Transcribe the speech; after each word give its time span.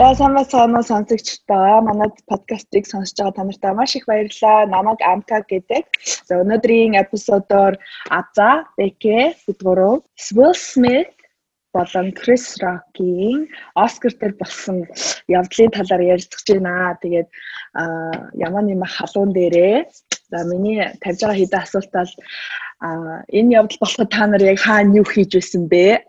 Сайн 0.00 0.32
байна 0.32 0.80
сонсогчдоо. 0.80 1.84
Манай 1.84 2.08
подкастыг 2.30 2.84
сонсож 2.88 3.12
байгаа 3.20 3.36
та 3.36 3.44
нартай 3.44 3.72
маш 3.76 3.92
их 3.96 4.06
баярлалаа. 4.08 4.64
Намайг 4.64 5.00
Амка 5.04 5.44
гэдэг. 5.44 5.84
За 6.24 6.40
өнөөдрийн 6.40 6.96
эпизодоор 6.96 7.76
Аза, 8.08 8.64
Бэкэ, 8.80 9.36
Бидгуруу, 9.44 10.00
Will 10.32 10.56
Smith 10.56 11.12
болон 11.76 12.12
Крис 12.16 12.56
Рокийн 12.64 13.52
Оскар 13.76 14.16
дээр 14.16 14.34
болсон 14.40 14.88
явдлын 15.28 15.70
талаар 15.76 16.02
ярилцж 16.16 16.48
байна. 16.48 16.96
Тэгээд 17.04 17.28
ямар 18.40 18.64
нэг 18.64 18.80
халуун 18.96 19.36
дээрээ 19.36 19.84
за 20.32 20.38
миний 20.48 20.80
тавьж 21.04 21.20
байгаа 21.20 21.36
хэдэн 21.36 21.60
асуултал 21.60 22.10
а 22.80 23.22
энэ 23.28 23.54
явдал 23.60 23.78
болоход 23.80 24.08
та 24.10 24.26
нар 24.26 24.42
яг 24.42 24.58
хаана 24.58 24.96
юу 24.96 25.04
хийж 25.04 25.36
байсан 25.36 25.68
бэ? 25.68 26.00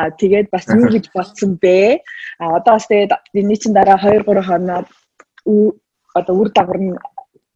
А 0.00 0.10
тэгээд 0.10 0.48
бас 0.48 0.64
юу 0.72 0.88
гэж 0.88 1.12
бодсон 1.12 1.60
бэ? 1.60 2.00
А 2.40 2.56
одоо 2.56 2.80
бас 2.80 2.88
тэгээд 2.88 3.12
энэ 3.36 3.56
чинь 3.60 3.76
дараа 3.76 4.00
2 4.00 4.24
3 4.24 4.40
хоноод 4.48 4.88
одоо 6.16 6.34
үр 6.40 6.48
дагавар 6.48 6.80
нь 6.80 6.96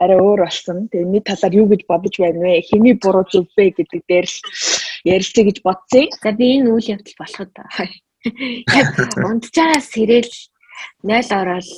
арай 0.01 0.21
өөр 0.21 0.41
болсон. 0.45 0.89
Тэгээ 0.93 1.09
нэг 1.09 1.25
талаар 1.25 1.55
юу 1.61 1.67
гэж 1.73 1.83
бодож 1.89 2.15
байна 2.21 2.41
вэ? 2.45 2.61
Хиний 2.69 2.97
буруу 3.01 3.25
зөв 3.25 3.49
бэ 3.57 3.73
гэдэг 3.77 4.01
дээр 4.05 4.27
л 4.29 4.37
ярилцъя 5.05 5.45
гэж 5.49 5.59
бодсон. 5.65 6.09
За 6.21 6.33
би 6.37 6.61
энэ 6.61 6.73
үйл 6.77 6.93
явдал 6.97 7.17
болоход 7.21 7.53
яг 8.77 8.89
унтчаа 9.17 9.81
сэрэл 9.81 10.33
0 11.09 11.25
ороод 11.41 11.69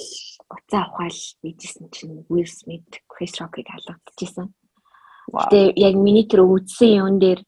уцаа 0.51 0.85
ухаал 0.91 1.21
bijсэн 1.43 1.87
чинь 1.95 2.27
Will 2.31 2.51
Smith, 2.51 2.99
Chris 3.11 3.35
Rock-ыг 3.39 3.67
халагдчихсан. 3.71 4.51
Гэтэ 5.33 5.73
яг 5.81 5.95
миний 5.97 6.27
тэр 6.29 6.45
үдсэн 6.45 6.91
юм 7.01 7.17
дээр 7.19 7.41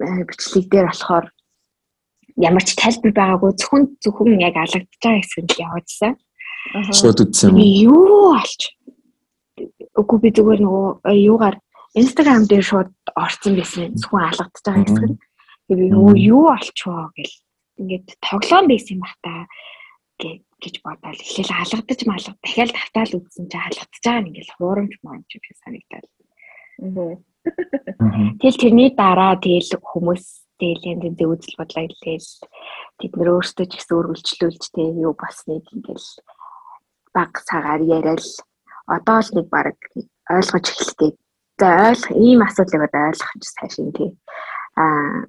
бичлэг 0.00 0.66
дээр 0.68 0.86
болохоор 0.92 1.26
ямар 2.36 2.64
ч 2.64 2.76
тайлбар 2.76 3.12
байгаагүй 3.16 3.50
зөвхөн 3.56 3.84
зөвхөн 4.00 4.40
яг 4.40 4.56
алагдаж 4.56 4.96
байгаа 5.00 5.20
хэсэг 5.24 5.44
нь 5.44 5.56
яваадсан. 5.64 6.12
Шууд 6.92 7.18
үдсэн 7.24 7.56
юм. 7.56 7.58
Юу 7.88 8.36
алч. 8.36 8.76
Үгүй 9.96 10.18
би 10.20 10.28
зүгээр 10.36 10.60
нөгөө 10.60 11.16
юугаар 11.16 11.56
Instagram 11.96 12.44
дээр 12.46 12.64
шууд 12.64 12.90
орсон 13.16 13.54
байсан. 13.56 13.96
Зөвхөн 13.96 14.28
алгадж 14.28 14.56
байгаа 14.64 14.84
хэсэг 14.84 15.04
нь. 15.10 15.20
Тэгээ 15.68 15.88
нөгөө 15.90 16.14
юу 16.32 16.44
олчвоо 16.54 17.10
гэл 17.16 17.34
ингээд 17.80 18.08
тоглоом 18.20 18.66
байсан 18.68 18.94
юм 18.96 19.02
бах 19.04 19.16
та 19.24 19.32
гэж 20.20 20.74
бодоод 20.84 21.16
эхлээл 21.24 21.52
алгадаж 21.56 22.00
малгад 22.04 22.38
дахиад 22.44 22.72
татаал 22.76 23.16
үзсэн 23.16 23.48
чинь 23.48 23.66
алгадж 23.68 23.94
байгаа 24.04 24.20
нь 24.20 24.28
ингээл 24.30 24.54
хуурамч 24.56 24.94
маамч 25.00 25.28
юм 25.32 25.42
шиг 25.44 25.58
санагдаад. 25.64 26.06
Тэгэл 28.40 28.60
тэрний 28.60 28.90
дараа 28.92 29.36
тэгэл 29.40 29.80
хүмүүс 29.80 30.24
тэгэл 30.60 30.88
янз 30.92 31.02
янзын 31.08 31.32
үзэл 31.32 31.56
бодлоо 31.56 31.84
илгээл 31.88 32.30
тэд 33.00 33.12
нөр 33.16 33.28
өөрсдөө 33.40 33.66
ч 33.68 33.72
гэсэн 33.80 33.96
үргэлжлүүлж 33.96 34.64
тэ 34.76 34.82
юу 35.00 35.12
болсныг 35.16 35.64
ингээл 35.72 36.08
баг 37.16 37.32
цагаар 37.48 37.80
яриад 37.80 38.20
одоо 38.86 39.18
л 39.24 39.30
нэг 39.36 39.46
баг 39.48 39.76
ойлгож 40.28 40.66
эхэлдэг. 40.68 41.14
За 41.60 41.68
ойлгох 41.88 42.12
ийм 42.16 42.40
асуудлыг 42.44 42.82
одоо 42.88 43.02
ойлгох 43.08 43.32
гэж 43.34 43.44
сайшин 43.48 43.92
тий. 43.96 44.10
Аа. 44.76 45.24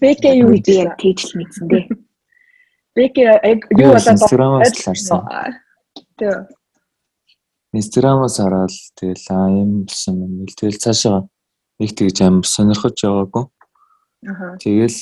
Бэкэ 0.00 0.30
юу 0.40 0.56
гэж 0.56 0.66
яг 0.72 0.96
тийжл 0.96 1.36
мэдсэн 1.36 1.66
дээ. 1.68 1.84
Бэкэ 2.96 3.22
юу 3.76 3.92
болоод 3.92 4.20
ойлгосон. 4.64 5.20
Тэг. 6.16 6.55
Инстаграмаас 7.76 8.40
хараад 8.40 8.74
тэгэл 8.96 9.26
аа 9.30 9.48
юм 9.52 9.84
болсон 9.84 10.14
юм. 10.24 10.32
Тэгэл 10.48 10.80
цаашаа 10.80 11.28
нэг 11.78 11.90
тэгж 11.92 12.24
амар 12.24 12.48
сонирхож 12.48 12.96
яваагүй. 13.04 13.44
Аа. 14.26 14.56
Тэгэл 14.56 14.98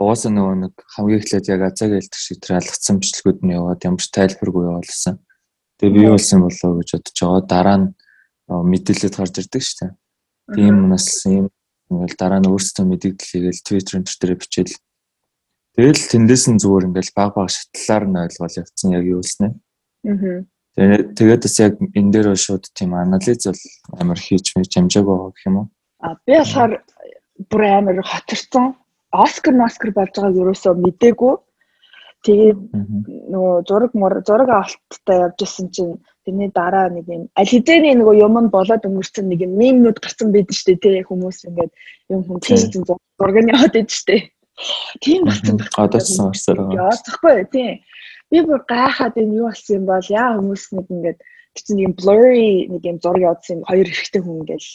угаасаа 0.00 0.32
нөгөө 0.32 0.56
нэг 0.64 0.74
хамгийн 0.96 1.20
эхлээд 1.20 1.46
яг 1.52 1.60
азаг 1.68 1.92
хэлдэг 1.92 2.20
шиг 2.20 2.40
тэр 2.40 2.60
алгацсан 2.60 2.96
бичлэгүүд 3.00 3.40
нь 3.44 3.54
яваад 3.56 3.80
ямар 3.84 4.00
ч 4.00 4.08
тайлбаргүй 4.12 4.64
явуулсан. 4.64 5.20
Тэгээ 5.76 5.94
би 5.94 6.00
юу 6.08 6.16
болсон 6.16 6.40
болоо 6.44 6.70
гэж 6.80 6.88
бодож 6.96 7.16
байгаа. 7.20 7.44
Дараа 7.44 7.78
нь 7.80 7.88
мэдээлэлд 8.48 9.16
гарч 9.16 9.34
ирдэг 9.40 9.62
шүү 9.64 9.78
дээ. 9.80 9.92
Тийм 10.56 10.76
нас 10.88 11.06
юм 11.28 11.46
ингээл 11.92 12.16
дараа 12.16 12.40
нь 12.40 12.48
өөрсдөө 12.48 12.84
мэдээлэл 12.88 13.30
хийгээл 13.30 13.64
Twitter 13.66 14.00
дээр 14.00 14.34
бичээл. 14.40 14.76
Тэгэл 15.76 16.02
тэндээс 16.12 16.44
нь 16.48 16.60
зүгээр 16.60 16.88
ингээл 16.88 17.12
баг 17.12 17.36
баг 17.36 17.52
шатлалаар 17.52 18.04
нь 18.08 18.20
ойлгол 18.24 18.58
явцсан 18.64 18.88
яг 18.96 19.04
юу 19.04 19.20
үлснэ. 19.20 19.52
Аа. 20.08 20.44
Тэгээд 20.76 21.42
бас 21.48 21.56
яг 21.56 21.80
энэ 21.80 22.12
дээр 22.12 22.36
шууд 22.36 22.68
тийм 22.76 22.92
анализ 22.92 23.48
бол 23.48 23.62
амар 23.96 24.20
хийж 24.20 24.52
мэж 24.60 24.76
хэмжээг 24.76 25.08
байгаа 25.08 25.32
гэх 25.32 25.46
юм 25.48 25.56
уу? 25.56 25.66
А 26.04 26.20
би 26.28 26.36
болохоор 26.36 26.72
бүр 27.48 27.62
амар 27.64 28.04
хотирсон. 28.04 28.76
Оскар 29.08 29.56
Оскар 29.56 29.90
болж 29.96 30.12
байгааг 30.12 30.36
ерөөсөө 30.36 30.76
мдээгүй. 30.76 31.34
Тэгээд 32.28 32.60
нөгөө 33.32 33.54
зураг 33.64 33.92
зураг 34.28 34.50
авалттай 34.52 35.16
явж 35.24 35.38
исэн 35.48 35.72
чинь 35.72 35.96
тэрний 36.28 36.52
дараа 36.52 36.92
нэг 36.92 37.08
юм 37.08 37.32
аль 37.32 37.48
хэдийн 37.48 37.96
нөгөө 37.96 38.20
юм 38.20 38.36
нь 38.36 38.52
болоод 38.52 38.84
өнгөрсөн 38.84 39.32
нэг 39.32 39.48
юм 39.48 39.56
мемнүүд 39.56 40.02
гарсан 40.02 40.28
байдаг 40.34 40.56
шүү 40.58 40.76
дээ 40.76 40.82
тий 40.82 41.08
хүмүүс 41.08 41.38
ингээд 41.48 41.72
юм 42.12 42.20
хүн 42.26 42.42
тийшсэн 42.44 42.82
зураг 42.84 43.36
нь 43.40 43.52
яваад 43.54 43.72
байдаг 43.78 43.94
шүү 43.96 44.08
дээ. 44.12 44.22
Тийм 45.00 45.20
болсон. 45.24 45.56
Одоо 45.78 46.00
ч 46.04 46.08
сонсоор 46.18 46.58
байгаа. 46.66 46.92
Яахгүй 46.92 47.38
тий 47.54 47.70
би 48.30 48.38
бүр 48.42 48.60
гайхаад 48.72 49.14
энэ 49.22 49.36
юу 49.38 49.46
болсон 49.48 49.74
юм 49.78 49.86
бол 49.90 50.06
яа 50.10 50.28
хүмүүс 50.36 50.64
нэг 50.74 50.86
ингээд 50.94 51.18
чинь 51.56 51.78
нэг 51.80 51.96
blurry 52.00 52.68
нэг 52.72 52.82
юм 52.84 52.98
зураг 53.00 53.22
явуулсан 53.22 53.56
юм 53.56 53.68
хоёр 53.68 53.86
эрэгтэй 53.88 54.22
хүн 54.22 54.40
ингээл 54.42 54.68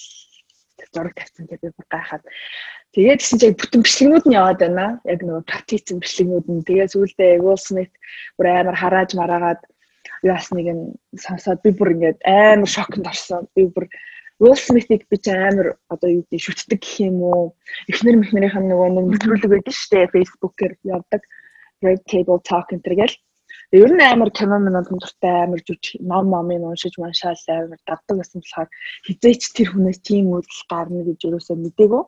зураг 0.93 1.13
тавьсан 1.15 1.45
гэдэг 1.47 1.61
би 1.61 1.75
бүр 1.77 1.87
гайхаад 1.93 2.23
тэгээд 2.95 3.19
гэсэн 3.21 3.39
чинь 3.39 3.59
бүтэн 3.59 3.81
бичлэгнүүд 3.85 4.25
нь 4.27 4.37
яваад 4.39 4.59
байна. 4.59 4.87
Яг 5.07 5.19
нөгөө 5.23 5.43
практикийн 5.47 5.99
бичлэгнүүд 6.01 6.47
нь 6.51 6.65
тэгээд 6.67 6.93
сүүлдээ 6.93 7.39
Smith 7.55 7.93
бүр 8.37 8.47
амар 8.49 8.75
харааж 8.75 9.09
мараагаад 9.15 9.61
яас 10.23 10.47
нэг 10.51 10.67
нь 10.75 10.83
сонсоод 11.17 11.61
би 11.63 11.71
бүр 11.71 11.93
ингээд 11.95 12.19
амар 12.25 12.69
шокнд 12.69 13.07
орсон. 13.07 13.47
Би 13.55 13.65
бүр 13.71 13.85
Smith-ийг 14.41 15.05
би 15.09 15.17
ч 15.21 15.29
амар 15.29 15.77
одоо 15.93 16.09
юу 16.09 16.23
гэдэг 16.25 16.41
шүтдэг 16.41 16.79
гэх 16.81 16.97
юм 17.07 17.21
уу. 17.21 17.53
Эхнэр 17.91 18.17
мэхнэрийнх 18.17 18.57
нь 18.57 18.69
нөгөө 18.73 18.89
нэг 18.89 19.05
нэвтрүүлэг 19.13 19.49
байдаг 19.53 19.75
шүү 19.77 19.89
дээ. 19.93 20.13
Facebook-ээр 20.17 20.73
явдаг. 20.97 21.21
Red 21.85 22.01
Table 22.09 22.41
Talk 22.41 22.73
энэ 22.73 22.81
төр 22.81 22.95
гэл. 22.97 23.15
Ер 23.71 23.91
нь 23.95 24.03
амар 24.03 24.29
кино 24.35 24.57
минод 24.59 24.87
дуртай 24.91 25.35
амар 25.43 25.61
жүж 25.67 25.83
ном 26.11 26.25
момын 26.33 26.67
уншиж 26.67 26.95
маншаал 26.99 27.39
амар 27.47 27.79
давдаг 27.87 28.17
гэсэн 28.19 28.43
болохоор 28.43 28.69
хизээч 29.07 29.41
тэр 29.55 29.69
хүнээс 29.71 29.99
тийм 30.03 30.25
үйлдэл 30.35 30.67
гарна 30.71 31.01
гэж 31.07 31.19
юусоо 31.31 31.55
мдэггүй. 31.55 32.03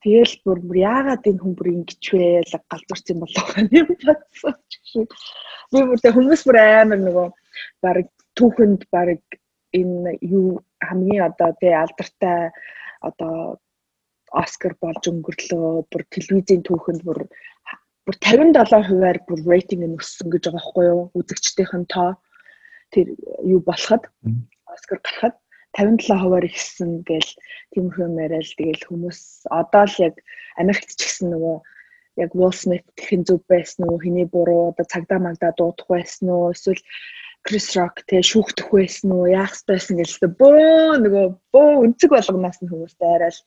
Тэгэл 0.00 0.34
бүр 0.44 0.58
яагаад 0.80 1.28
энэ 1.28 1.42
хүн 1.42 1.54
бүр 1.58 1.68
ингэж 1.76 2.02
вэ? 2.08 2.40
Галзуурсан 2.72 3.18
болов 3.20 3.48
юм 3.78 3.88
бодсон 4.00 4.56
шиг. 4.88 5.10
Би 5.72 5.78
бүр 5.84 6.00
тэ 6.00 6.14
хүмүүс 6.16 6.42
бүр 6.48 6.56
амар 6.56 7.00
нөгөө 7.04 7.28
баг 7.84 8.08
түүхэнд 8.38 8.82
баг 8.94 9.20
энэ 9.76 10.16
юу 10.24 10.64
хамгийн 10.80 11.28
одоо 11.28 11.50
тэ 11.60 11.76
алдартай 11.76 12.48
одоо 13.04 13.60
Оскар 14.32 14.76
болж 14.80 15.04
өнгөрлөө 15.08 15.88
бүр 15.90 16.02
телевизийн 16.12 16.62
түүхэнд 16.64 17.02
бүр 17.04 17.28
бүр 18.08 18.16
57%-аар 18.24 19.18
бүр 19.28 19.40
рейтинг 19.44 19.84
нь 19.84 19.98
өссөн 20.00 20.32
гэж 20.32 20.48
байгаа 20.48 20.56
байхгүй 20.56 20.84
юу? 20.88 21.02
Үзэгчдийн 21.12 21.84
тоо 21.92 22.16
тэр 22.96 23.12
юу 23.44 23.60
болоход 23.60 24.08
Оскар 24.64 24.98
гарахад 25.04 25.36
57%-аар 25.76 26.48
ихсэн 26.48 27.04
гээл 27.04 27.30
тиймэрхүү 27.76 28.08
яриад 28.16 28.48
тэгэл 28.56 28.88
хүмүүс 28.88 29.20
одоо 29.52 29.84
л 29.84 29.96
яг 30.08 30.14
Америкт 30.56 30.96
ч 30.96 31.04
гэсэн 31.04 31.36
нөгөө 31.36 31.56
яг 32.24 32.30
Will 32.32 32.56
Smith 32.56 32.88
хэн 32.96 33.28
зүв 33.28 33.44
байсан 33.44 33.84
уу 33.84 34.00
хэний 34.00 34.24
буруу 34.24 34.72
одоо 34.72 34.88
цагдаа 34.88 35.20
магдаа 35.20 35.52
дуудах 35.52 35.86
байсан 35.92 36.32
уу 36.32 36.56
эсвэл 36.56 36.80
Chris 37.44 37.76
Rock 37.76 38.08
тэ 38.08 38.24
шүүхтэх 38.24 38.72
байсан 38.72 39.12
уу 39.12 39.28
яах 39.28 39.52
байсан 39.68 40.00
гэлээ 40.00 40.32
бөө 40.40 41.04
нөгөө 41.04 41.26
бөө 41.52 41.68
өнцөг 41.84 42.10
болгоноос 42.16 42.58
нь 42.64 42.70
хүмүүстэй 42.72 43.10
арай 43.12 43.32
л 43.36 43.40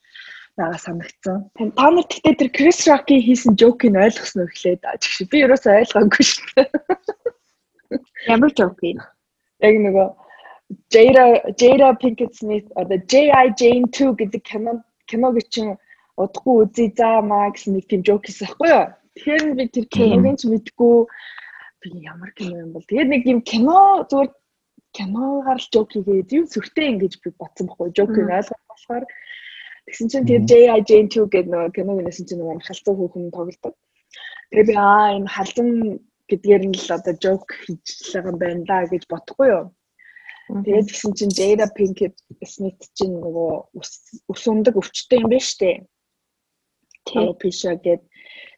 байгаа 0.58 0.80
санагдсан. 0.80 1.38
Та 1.56 1.88
нар 1.92 2.06
тэгтээ 2.08 2.36
тэр 2.40 2.50
Крис 2.56 2.80
Роки 2.88 3.20
хийсэн 3.22 3.56
жокийг 3.56 3.96
ойлгосноо 3.96 4.46
эхлээд 4.48 4.82
чигш 5.02 5.30
би 5.32 5.44
ерөөсөө 5.46 5.74
ойлгоогүй 5.82 6.24
шүү 6.26 6.46
дээ. 6.56 6.68
Ямар 8.34 8.52
жок 8.56 8.80
юм? 8.84 9.00
Яг 9.62 9.76
нөгөө 9.86 10.08
Jada 10.92 11.26
Jada 11.60 11.94
Pinkett 12.00 12.36
Smith 12.36 12.68
одоо 12.76 12.98
J.I. 13.12 13.54
Jane 13.60 13.88
2 13.92 14.16
гэдэг 14.20 14.42
кино 14.44 14.84
киног 15.08 15.36
чинь 15.50 15.76
удахгүй 16.16 16.56
үзье 16.64 16.92
заа 16.96 17.22
маа 17.22 17.52
гэсэн 17.52 17.76
нэг 17.76 17.86
тийм 17.88 18.02
жок 18.08 18.24
хийсэн 18.24 18.48
байхгүй 18.48 18.70
юу? 18.72 18.88
Тэгэхээр 19.16 19.44
би 19.60 19.66
тэр 19.68 19.86
киногийн 19.92 20.38
ч 20.40 20.48
мэдгүй 20.48 20.96
би 21.82 21.88
ямар 22.08 22.32
кино 22.38 22.56
юм 22.64 22.72
бол 22.76 22.86
тэгээд 22.88 23.12
нэг 23.12 23.24
юм 23.28 23.42
кино 23.44 24.08
зүгээр 24.08 24.32
киногаар 24.96 25.60
л 25.60 25.72
жок 25.74 25.88
хийгээд 25.92 26.36
юм 26.36 26.46
сүртэй 26.48 26.88
ингэж 26.96 27.14
би 27.24 27.30
бодсон 27.36 27.68
байхгүй 27.68 27.92
жокийг 27.96 28.28
ойлгох 28.32 28.64
болохоор 28.72 29.04
Тэгсэн 29.92 30.08
чинь 30.08 30.24
тэр 30.24 30.42
JIJ2 30.48 31.28
гэдэг 31.28 31.52
нөгөө 31.52 31.72
киног 31.76 32.00
нээсэн 32.00 32.26
чинь 32.32 32.40
нөгөө 32.40 32.64
халзан 32.64 32.96
хүүхэн 32.96 33.36
тоглодог. 33.36 33.76
Тэгээ 34.56 34.68
би 34.72 34.76
аа 34.80 35.20
энэ 35.20 35.28
халзан 35.28 35.70
гэдгээр 36.32 36.64
нь 36.72 36.80
л 36.80 36.96
одоо 36.96 37.14
жок 37.20 37.44
хийж 37.68 38.16
байгаа 38.16 38.32
юм 38.32 38.40
байна 38.40 38.64
да 38.64 38.88
гэж 38.88 39.04
бодохгүй 39.12 39.48
юу. 39.52 39.66
Тэгээд 40.64 40.88
тэгсэн 40.88 41.12
чинь 41.20 41.36
Jada 41.36 41.68
Pinkett 41.76 42.16
Smith 42.48 42.80
чинь 42.96 43.20
нөгөө 43.20 43.52
ус 44.32 44.44
өндөг 44.48 44.80
өвчтэй 44.80 45.20
юм 45.20 45.28
байна 45.28 45.44
штэ. 45.44 45.84
Тэгээ 47.12 47.36
пиша 47.44 47.76
гэд 47.76 48.02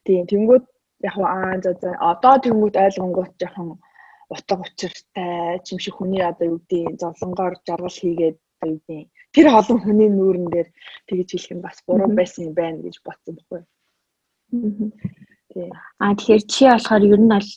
тийм 0.06 0.30
тэнгууд 0.30 0.64
яг 1.02 1.16
аа 1.18 1.58
за 1.58 1.74
за 1.82 1.98
одоо 1.98 2.34
тэнгууд 2.38 2.78
ойлгонгууд 2.78 3.34
жоохон 3.42 3.82
утга 4.30 4.54
учиртай 4.62 5.58
ч 5.64 5.66
юм 5.74 5.78
шиг 5.82 5.94
хүний 5.98 6.22
одоо 6.22 6.46
юу 6.54 6.58
гэдэг 6.62 6.98
зовлонгоор 7.02 7.54
жаргал 7.66 7.98
хийгээд 7.98 8.38
юу 8.38 8.78
гэдэг 8.86 9.10
тэр 9.34 9.46
олон 9.50 9.78
хүний 9.82 10.10
нүүрэн 10.10 10.46
дээр 10.50 10.68
тэгж 11.10 11.28
хэлэх 11.34 11.52
нь 11.58 11.64
бас 11.66 11.82
буруу 11.86 12.08
байсан 12.14 12.48
юм 12.48 12.54
байна 12.54 12.78
гэж 12.86 12.96
бодсон 13.02 13.34
байхгүй. 13.34 13.62
Аа 15.98 16.14
тэгэхээр 16.14 16.44
чи 16.46 16.64
болохоор 16.70 17.04
ер 17.04 17.20
нь 17.20 17.34
бол 17.34 17.50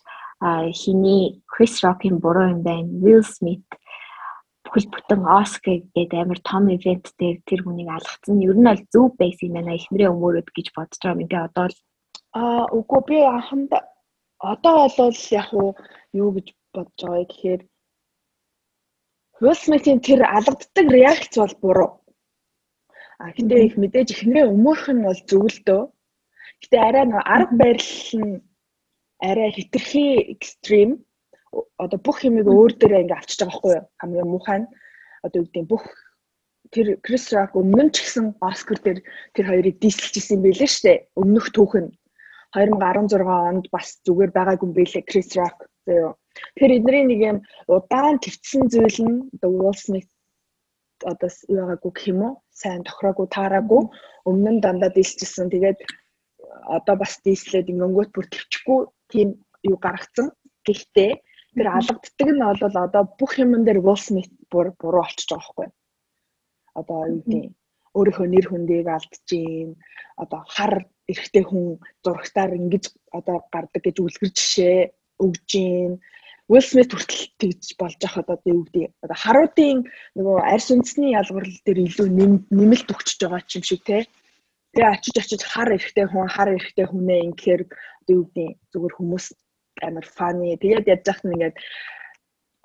хиний 0.73 1.23
Крис 1.45 1.75
Рокийн 1.85 2.17
буруу 2.17 2.49
юм 2.53 2.61
байна. 2.65 2.89
Will 3.03 3.23
Smith 3.23 3.69
бүхэл 4.67 4.91
бүтэн 4.91 5.21
Оскар 5.23 5.79
гэдэг 5.95 6.19
амар 6.19 6.39
том 6.43 6.67
ивент 6.67 7.13
дээр 7.19 7.37
тэр 7.47 7.61
хүнийг 7.63 7.89
алгацсан 7.93 8.41
ер 8.43 8.57
нь 8.57 8.67
бол 8.67 8.83
зөв 8.91 9.07
байсан 9.15 9.47
юм 9.47 9.55
байна. 9.55 9.77
Эхнэрээ 9.77 10.11
өмөрөд 10.11 10.49
гэж 10.51 10.67
бодож 10.75 10.99
байгаа 10.99 11.15
юм. 11.15 11.29
Тэгээ 11.29 11.47
одоо 11.47 11.65
л 11.71 11.77
аа 12.35 12.63
үгүй 12.75 13.01
би 13.07 13.17
анханд 13.23 13.71
одоо 14.37 14.75
бол 14.97 15.17
яг 15.31 15.49
юу 16.13 16.29
гэж 16.35 16.47
бодож 16.75 16.99
байгаа 17.01 17.25
гэхээр 17.25 17.61
Will 19.41 19.53
Smith-ийн 19.53 20.01
тэр 20.01 20.25
алгаддаг 20.25 20.87
реакц 20.89 21.37
бол 21.37 21.55
буруу. 21.61 21.91
А 23.21 23.29
гэтээ 23.37 23.65
их 23.69 23.75
мэдээж 23.77 24.09
ихнэрээ 24.13 24.49
өмөрөх 24.49 24.89
нь 24.93 25.05
бол 25.05 25.21
зөв 25.29 25.45
л 25.45 25.59
дөө. 25.67 25.83
Гэтээ 26.61 26.81
арай 26.81 27.05
нэг 27.05 27.21
арга 27.21 27.53
барил 27.61 27.93
нь 28.17 28.41
арай 29.21 29.49
хитрхи 29.53 30.33
экстрим 30.33 31.05
одоо 31.77 31.99
бүх 32.01 32.25
юмыг 32.25 32.49
өөр 32.49 32.73
дээрээ 32.81 33.03
ингээ 33.05 33.17
авчиж 33.17 33.39
байгаа 33.41 33.53
байхгүй 33.53 33.73
юу? 33.77 33.85
Хамгийн 34.01 34.29
муухай 34.29 34.57
нь 34.61 34.67
одоо 35.25 35.37
юу 35.41 35.45
гэдэг 35.45 35.65
бүх 35.69 35.85
тэр 36.73 36.87
Крис 37.05 37.25
Рок 37.33 37.53
өмнө 37.61 37.93
ч 37.93 38.05
гэсэн 38.05 38.25
Оскар 38.41 38.79
дээр 38.81 38.99
тэр 39.37 39.45
хоёрыг 39.49 39.77
дийсэлжсэн 39.81 40.37
юм 40.37 40.43
билээ 40.45 40.69
шүү 40.69 40.83
дээ. 40.85 40.97
Өмнөх 41.21 41.47
түүх 41.53 41.73
нь 41.77 41.89
2016 42.57 43.21
онд 43.21 43.65
бас 43.69 44.01
зүгээр 44.05 44.31
байгаагүй 44.33 44.65
юм 44.65 44.73
билээ 44.73 45.03
Крис 45.05 45.29
Рок. 45.37 45.57
Тэр 46.57 46.71
эдний 46.77 47.03
нэг 47.07 47.19
юм 47.31 47.37
удаан 47.67 48.17
твцсэн 48.19 48.69
зүйл 48.71 48.99
нь 49.07 49.17
одоо 49.35 49.73
Smith 49.73 50.09
одоо 51.05 51.29
юу 51.47 51.57
байгаагүй 51.61 51.91
гэх 51.93 52.07
юм 52.11 52.21
уу? 52.25 52.33
Сайн 52.49 52.81
тохироогүй, 52.83 53.27
таараагүй. 53.29 53.81
Өмнө 54.29 54.51
нь 54.57 54.63
дандаа 54.65 54.89
дийсэлжсэн. 54.93 55.49
Тэгээд 55.53 55.79
одоо 56.77 56.95
бас 56.97 57.13
дийслээд 57.25 57.71
ингэнгүүт 57.71 58.11
бүр 58.13 58.25
төвчгүй 58.33 58.79
тийм 59.11 59.29
юу 59.69 59.77
гаргацсан. 59.77 60.33
Гэхдээ 60.65 61.11
тэр 61.55 61.67
алгаддаг 61.69 62.29
нь 62.33 62.41
бол 62.41 62.77
одоо 62.85 63.03
бүх 63.19 63.31
юмн 63.37 63.63
дээр 63.65 63.79
Will 63.85 63.99
Smith 64.07 64.31
буруу 64.51 64.73
болчихж 64.81 65.29
байгаа 65.29 65.45
байхгүй. 65.45 65.67
Одоо 66.79 66.99
юу 67.13 67.21
гэдэг 67.25 67.53
өөрийнхөө 67.97 68.27
нэр 68.29 68.45
хүндийг 68.49 68.87
алдчихээн. 68.89 69.71
Одоо 70.21 70.41
хар 70.55 70.73
эрэгтэй 71.09 71.43
хүн 71.45 71.79
зурагтаар 72.03 72.51
ингэж 72.59 72.85
одоо 73.17 73.37
гардаг 73.53 73.81
гэж 73.83 73.97
үлгэр 74.01 74.31
жишээ 74.37 74.79
өгж 75.23 75.41
гин. 75.49 75.93
Will 76.47 76.63
Smith 76.63 76.95
хүртэл 76.95 77.27
тэгж 77.43 77.75
болж 77.75 77.99
байхад 77.99 78.27
одоо 78.31 78.51
юу 78.55 78.63
гэдэг 78.71 78.95
одоо 79.03 79.17
харуудын 79.19 79.83
нөгөө 80.15 80.37
арьс 80.47 80.71
үндэсний 80.71 81.11
ялгарлал 81.19 81.59
дээр 81.67 81.79
илүү 81.83 82.07
нэмэлт 82.47 82.87
өгчөж 82.87 83.19
байгаа 83.19 83.43
юм 83.43 83.63
шиг 83.67 83.83
те. 83.83 84.07
Тэгээ 84.71 84.93
очиж 84.95 85.15
очиж 85.19 85.41
хар 85.43 85.75
эрэгтэй 85.75 86.07
хүн 86.07 86.31
хар 86.31 86.55
эрэгтэй 86.55 86.87
хүнээ 86.87 87.19
ингэхээр 87.27 87.61
одоо 87.67 88.13
юу 88.15 88.23
гэдэг 88.31 88.47
зүгээр 88.71 88.95
хүмүүс 88.95 89.25
амар 89.83 90.05
фаны 90.07 90.55
тэгээд 90.55 90.87
яаж 90.87 91.03
яах 91.03 91.21
нь 91.27 91.35
ингээд 91.35 91.55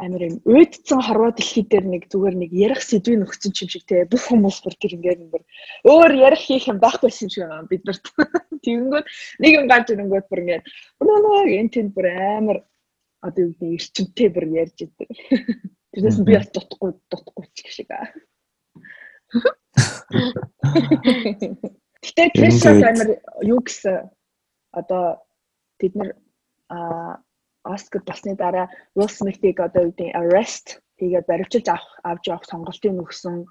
амар 0.02 0.23
юм 0.31 0.37
уйдцсан 0.46 1.00
хорвоо 1.02 1.31
дэлхий 1.34 1.67
дээр 1.67 1.87
нэг 1.87 2.02
зүгээр 2.11 2.37
нэг 2.38 2.50
ярих 2.55 2.82
сэдвийн 2.82 3.26
өгсөн 3.26 3.50
юм 3.50 3.70
шиг 3.70 3.84
те. 3.87 4.06
Бүх 4.06 4.31
хүмүүс 4.31 4.58
бүр 4.62 4.75
тэр 4.79 4.94
ингээд 4.99 5.20
нэг 5.26 5.43
өөр 5.87 6.12
ярих 6.26 6.43
хийх 6.43 6.67
юм 6.70 6.79
байхгүйсэн 6.82 7.31
шиг 7.31 7.46
байгаа 7.46 7.70
бид 7.70 7.82
нарт. 7.87 8.05
Тэгэнгүүт 8.64 9.06
нэг 9.43 9.52
юм 9.58 9.67
гарч 9.70 9.87
ирэнгүүт 9.94 10.26
бүр 10.26 10.43
ингээд 10.43 10.64
нөө 11.02 11.50
энэ 11.58 11.73
тэнд 11.75 11.90
бүр 11.94 12.06
амар 12.11 12.58
одоо 13.27 13.43
юу 13.47 13.55
гэдэг 13.55 13.75
эрчимтэй 13.79 14.29
бүр 14.35 14.47
ярьж 14.63 14.79
идэг 14.85 15.09
тэрнээс 15.93 16.19
би 16.27 16.33
бас 16.37 16.49
дутхгүй 16.55 16.91
дутхгүй 17.11 17.45
ч 17.55 17.59
гэх 17.63 17.73
шиг 17.73 17.91
аа 17.95 18.07
Гэтэ 22.03 22.25
Крис 22.35 22.61
амар 22.67 23.11
юу 23.41 23.61
гэсэн 23.65 24.11
одоо 24.75 25.05
бид 25.79 25.95
нар 25.97 26.11
а 26.69 27.23
Оскар 27.63 28.03
болсны 28.03 28.35
дараа 28.35 28.67
Will 28.97 29.09
Smith-ийг 29.09 29.59
одоо 29.61 29.83
юу 29.87 29.95
гэдэг 29.95 30.19
arrest 30.19 30.83
хийгээд 30.99 31.31
баривчилж 31.31 31.67
авах 31.71 31.93
авч 32.11 32.25
явах 32.29 32.47
сонголтыг 32.51 32.93
өгсөн 33.05 33.47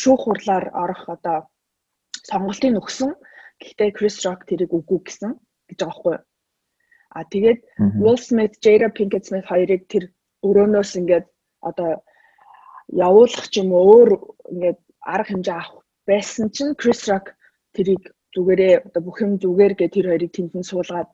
шүүх 0.00 0.20
хурлаар 0.24 0.66
орох 0.72 1.04
одоо 1.08 1.38
сонголтыг 2.24 2.80
өгсөн. 2.80 3.12
Гэхдээ 3.60 3.90
Chris 3.96 4.16
Rock 4.24 4.48
тэрийг 4.48 4.72
үгүй 4.72 5.00
гэсэн 5.04 5.30
гэж 5.68 5.78
байгаа 5.78 5.92
байхгүй 5.92 6.12
юу? 6.16 6.22
А 7.14 7.22
тэгээд 7.24 7.58
Will 8.02 8.18
Smith, 8.18 8.54
Jada 8.64 8.88
Pinkett 8.90 9.24
Smith 9.30 9.46
хоёрыг 9.46 9.86
тэр 9.86 10.10
өрөөнөөс 10.42 10.90
ингээд 11.00 11.26
одоо 11.62 12.02
явуулах 12.90 13.46
ч 13.48 13.62
юм 13.62 13.70
өөр 13.70 14.10
ингээд 14.50 14.78
арга 15.14 15.30
хэмжээ 15.30 15.56
авах 15.56 15.86
байсан 16.10 16.50
чинь 16.50 16.74
Chris 16.80 17.06
Rock 17.08 17.32
тэрийг 17.74 18.02
зүгээрээ 18.34 18.74
одоо 18.90 19.02
бүх 19.06 19.22
юм 19.22 19.38
зүгээр 19.38 19.72
гэ 19.78 19.86
тэр 19.94 20.06
хоёрыг 20.10 20.32
тэнцэн 20.34 20.64
суулгаад 20.66 21.10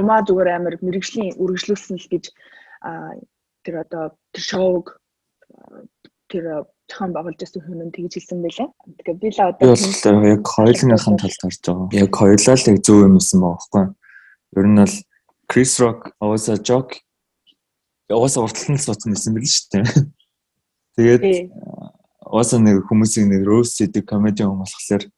юмаа 0.00 0.20
зүгээр 0.28 0.48
амар 0.54 0.74
мэрэгжлийн 0.84 1.40
үргэлжлүүлсэн 1.40 1.96
л 1.98 2.10
гэж 2.12 2.24
тэр 3.64 3.74
одоо 3.84 4.04
тэр 4.32 4.44
шоуг 4.44 4.86
тэр 6.28 6.68
зохион 6.88 7.12
байгуулж 7.16 7.40
байсан 7.40 7.62
хүн 7.64 7.80
нь 7.88 7.94
тэгж 7.96 8.12
хэлсэн 8.16 8.40
байлаа. 8.44 8.68
Тэгэхээр 9.00 9.18
би 9.20 9.28
л 9.32 9.40
одоо 9.40 10.24
яг 10.24 10.42
хоёулынхын 10.44 11.16
талд 11.16 11.40
харж 11.40 11.60
байгаа. 11.64 11.88
Яг 11.92 12.10
хоёулаа 12.12 12.56
л 12.56 12.68
яг 12.68 12.78
зөв 12.84 12.98
юм 13.08 13.14
байсан 13.16 13.40
байхгүй. 13.40 13.84
Ер 14.56 14.66
нь 14.68 14.78
бол 14.78 14.96
Chris 15.50 15.72
Rock 15.82 16.12
авааса 16.20 16.56
joke 16.60 17.02
яваасаа 18.08 18.46
урталтан 18.46 18.76
л 18.78 18.84
суудсан 18.86 19.12
байсан 19.12 19.34
байл 19.34 19.48
шүү 19.48 19.68
дээ. 19.72 19.84
Тэгээд 20.96 21.24
аваасаа 22.24 22.60
нэг 22.60 22.86
хүмүүсийг 22.88 23.28
нэг 23.28 23.42
roast 23.44 23.80
хийдэг 23.80 24.08
комеди 24.08 24.44
юм 24.46 24.64
болохоор 24.64 25.08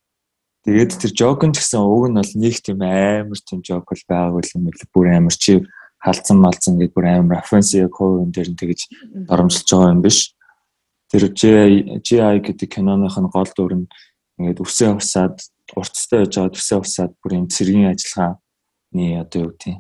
Тэгээд 0.60 0.92
тэр 1.00 1.12
жокон 1.16 1.56
ч 1.56 1.64
гэсэн 1.64 1.80
уг 1.80 2.12
нь 2.12 2.20
бол 2.20 2.32
нэг 2.36 2.54
тийм 2.60 2.84
амар 2.84 3.40
тийм 3.40 3.64
жок 3.64 3.88
бол 3.88 4.04
байгаагүй 4.04 4.44
юм 4.52 4.68
л 4.68 4.84
бүр 4.92 5.08
амар 5.08 5.32
чи 5.32 5.64
халдсан 6.04 6.36
малцсан 6.36 6.76
гэдэг 6.76 6.92
бүр 6.92 7.06
амар 7.08 7.40
reference 7.40 7.72
яг 7.80 7.96
хувийн 7.96 8.28
дээр 8.28 8.52
нь 8.52 8.60
тэгж 8.60 8.80
доромжилж 9.24 9.68
байгаа 9.72 9.94
юм 9.96 10.04
биш. 10.04 10.36
Тэр 11.08 11.32
GI 11.32 12.44
гэдэг 12.44 12.68
киноных 12.68 13.16
нь 13.16 13.32
гол 13.32 13.48
дүр 13.56 13.72
нь 13.72 13.90
ингээд 14.36 14.60
үсээ 14.60 15.00
усаад 15.00 15.40
уртастай 15.72 16.28
байж 16.28 16.32
байгаа 16.36 16.52
үсээ 16.52 16.78
усаад 16.84 17.12
бүр 17.24 17.32
юм 17.40 17.48
цэргийн 17.48 17.96
ажиллагааны 18.92 19.20
одоо 19.20 19.40
юу 19.42 19.50
гэдэг 19.54 19.74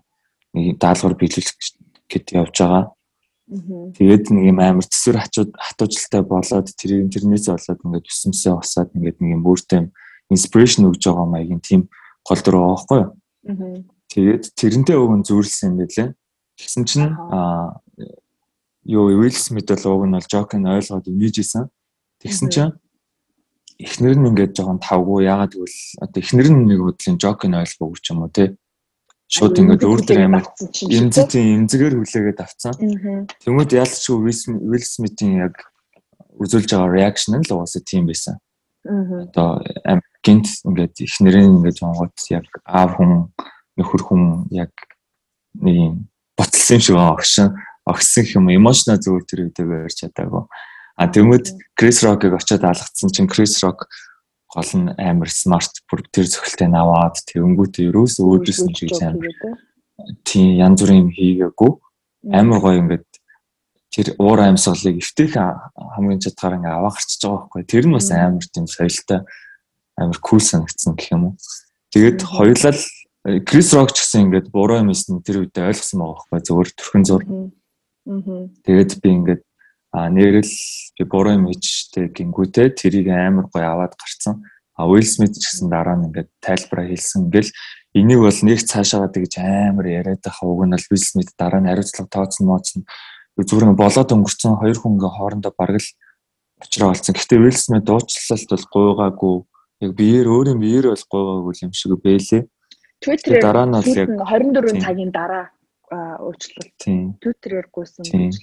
нэг 0.54 0.78
даалгавар 0.78 1.16
биелүүлэх 1.18 1.56
гэдэг 2.08 2.34
явж 2.34 2.56
байгаа. 2.58 2.84
Тэгээд 3.50 4.30
нэг 4.30 4.44
юм 4.46 4.58
амар 4.62 4.86
төсвөр 4.86 5.18
хачууд 5.18 5.50
хатуужилтай 5.58 6.22
болоод 6.22 6.68
тэр 6.70 7.10
тэрнээс 7.10 7.50
болоод 7.50 7.80
ингээд 7.82 8.06
өсөмсөө 8.06 8.54
усаад 8.62 8.94
ингээд 8.94 9.18
нэг 9.18 9.30
юм 9.34 9.42
бүртэй 9.42 9.90
инспирэшн 10.30 10.86
өгж 10.86 11.02
байгаа 11.02 11.26
маягийн 11.26 11.60
тийм 11.60 11.90
гол 12.22 12.38
байгаа 12.38 12.70
байхгүй 12.78 12.98
юу. 13.02 13.10
Тэгээд 14.10 14.44
тэрнтэй 14.54 14.96
өгөн 14.98 15.26
зүйрлсэн 15.26 15.74
юм 15.74 15.76
байлээ. 15.82 16.14
Тэгсэн 16.58 16.84
чинь 16.86 17.10
аа 17.10 17.82
юу 18.86 19.10
Will 19.18 19.34
Smith 19.34 19.70
л 19.70 19.86
уг 19.90 20.06
нь 20.06 20.14
бол 20.14 20.30
Joker-ыг 20.30 20.66
ойлгоод 20.66 21.10
имиж 21.10 21.42
исэн. 21.42 21.66
Тэгсэн 22.22 22.48
чинь 22.54 22.72
эхнэр 23.82 24.14
нь 24.14 24.28
ингээд 24.30 24.54
жоохон 24.54 24.78
тавгүй 24.78 25.26
яагаад 25.26 25.56
гэвэл 25.58 25.78
одоо 26.04 26.20
эхнэр 26.22 26.48
нь 26.54 26.66
нэг 26.70 26.80
бодлын 26.84 27.18
Joker-ыг 27.18 27.54
ойлгоогүй 27.66 27.98
ч 27.98 28.06
юм 28.14 28.22
уу 28.22 28.30
те. 28.30 28.54
Шууд 29.30 29.62
ингээд 29.62 29.86
өөр 29.86 30.00
төр 30.02 30.20
амар 30.26 30.44
эмзэтийн 30.58 31.62
эмзэгээр 31.62 31.94
хүлээгээд 32.02 32.42
авцсан. 32.42 32.74
Тэнгүүд 33.46 33.78
яалтчгүй 33.78 34.18
Will 34.18 34.82
Smith-ийн 34.82 35.46
яг 35.46 35.54
үзүүлж 36.34 36.74
байгаа 36.74 36.90
реакшн 36.90 37.38
нь 37.38 37.46
л 37.46 37.54
угаасаа 37.54 37.82
тийм 37.86 38.10
байсан. 38.10 38.42
Одоо 38.82 39.62
гинт 40.26 40.50
ингээд 40.66 40.98
ихнэрийн 40.98 41.62
ингээд 41.62 41.78
жонгот 41.78 42.18
яг 42.34 42.50
аав 42.66 42.98
хүн 42.98 43.30
нөхөр 43.78 44.02
хүн 44.02 44.24
яг 44.50 44.74
нэг 45.62 45.76
юм 45.78 45.94
ботлсон 46.34 46.80
юм 46.80 46.82
шиг 46.82 46.96
огшин 46.98 47.54
огсон 47.86 48.24
юм 48.34 48.50
эмошнал 48.50 48.98
зүйл 48.98 49.24
тэр 49.24 49.46
үедээ 49.46 49.66
барьж 49.66 50.04
чадаагүй. 50.04 50.44
А 50.96 51.08
тэгмэд 51.08 51.54
Крис 51.78 52.02
Рокыг 52.04 52.34
очиод 52.34 52.64
алгацсан 52.64 53.08
чинь 53.14 53.30
Крис 53.30 53.62
Рок 53.62 53.88
гол 54.50 54.70
нь 54.74 54.90
амар 54.98 55.30
смарт 55.30 55.82
бүр 55.86 56.02
тэр 56.10 56.26
зөвхөлтэй 56.26 56.68
наваад 56.68 57.22
тэгэнгүүтээ 57.30 57.88
ерөөс 57.90 58.18
өөдөөс 58.18 58.60
нь 58.66 58.74
чиг 58.74 58.98
амар. 58.98 59.30
Тийм 60.26 60.58
янз 60.58 60.82
бүрийн 60.82 61.06
юм 61.06 61.10
хийгээгүй. 61.14 61.72
Амар 62.34 62.58
гоё 62.58 62.82
ингээд 62.82 63.06
тэр 63.94 64.08
уур 64.18 64.42
амьсгалыг 64.42 64.98
эвтээх 64.98 65.34
хамгийн 65.38 66.22
чадгаар 66.22 66.58
ингээ 66.58 66.74
аваа 66.74 66.92
гарчиж 66.94 67.20
байгаа 67.22 67.46
байхгүй. 67.46 67.62
Тэр 67.70 67.84
нь 67.86 67.94
бас 67.94 68.10
амар 68.10 68.46
тийм 68.50 68.66
соёлтой 68.66 69.20
амар 69.98 70.18
кул 70.18 70.42
санагдсан 70.42 70.94
гэх 70.98 71.14
юм 71.14 71.22
уу. 71.30 71.34
Тэгээд 71.94 72.18
хоёулаа 72.22 72.74
Крис 73.44 73.70
Рок 73.76 73.92
ч 73.92 74.00
гэсэн 74.00 74.30
ингээд 74.30 74.48
буруу 74.50 74.80
юм 74.80 74.90
эсвэл 74.90 75.20
тэр 75.20 75.44
үедээ 75.44 75.68
ойлгосон 75.70 76.00
байгаа 76.00 76.26
байхгүй. 76.30 76.40
Зөвөр 76.46 76.68
төрхөн 76.72 77.04
зур. 77.04 77.22
Тэгээд 78.64 78.90
би 79.02 79.08
ингээд 79.10 79.42
а 79.90 80.08
нэрэл 80.08 80.54
би 80.98 81.02
буруу 81.04 81.34
юм 81.34 81.46
хийжтэй 81.50 82.08
гингүүтэй 82.14 82.70
тэрийг 82.74 83.08
амар 83.10 83.50
гоё 83.50 83.66
аваад 83.66 83.94
гарцсан. 83.98 84.42
А 84.78 84.86
Уилл 84.86 85.04
Смит 85.04 85.34
ч 85.34 85.44
гэсэн 85.44 85.68
дараа 85.68 85.98
нь 85.98 86.08
ингээд 86.08 86.30
тайлбараа 86.40 86.86
хэлсэн. 86.86 87.26
Ингээл 87.26 87.50
энийг 87.98 88.20
бол 88.22 88.40
нэг 88.46 88.58
цаашаагаа 88.62 89.10
тэгж 89.10 89.34
амар 89.42 89.86
яриад 89.90 90.22
байгаа 90.22 90.46
уг 90.46 90.62
нь 90.64 90.74
бол 90.78 90.88
Will 90.94 91.02
Smith 91.02 91.32
дараа 91.34 91.60
нь 91.60 91.68
хариуцлага 91.68 92.06
тооцсон 92.06 92.46
мооцсон 92.46 92.82
зүгээр 93.34 93.74
болоод 93.74 94.14
өнгөрцөн 94.14 94.60
хоёр 94.62 94.78
хүн 94.78 94.94
ингээ 94.94 95.16
хоорондоо 95.16 95.52
бараг 95.58 95.82
л 95.82 95.90
очроо 96.62 96.88
олцсон. 96.94 97.14
Гэхдээ 97.18 97.42
Will 97.42 97.58
Smith 97.58 97.84
дуучлалт 97.88 98.46
бол 98.46 98.66
гуйгаагүй 98.70 99.36
яг 99.84 99.92
биеэр 99.98 100.28
өөрийн 100.28 100.60
биеэр 100.60 100.86
бол 100.92 101.04
гуйгаагүй 101.10 101.54
юм 101.66 101.72
шиг 101.74 101.92
байлээ. 101.98 102.42
Twitter-ээр 103.02 103.42
дараа 103.42 103.66
нь 103.66 103.74
бол 103.74 103.90
яг 103.96 104.08
24 104.22 104.84
цагийн 104.84 105.10
дараа 105.10 105.50
уучлалт. 106.22 106.78
Twitter-ээр 106.78 107.66
гуйсан 107.74 108.04
гэж 108.06 108.38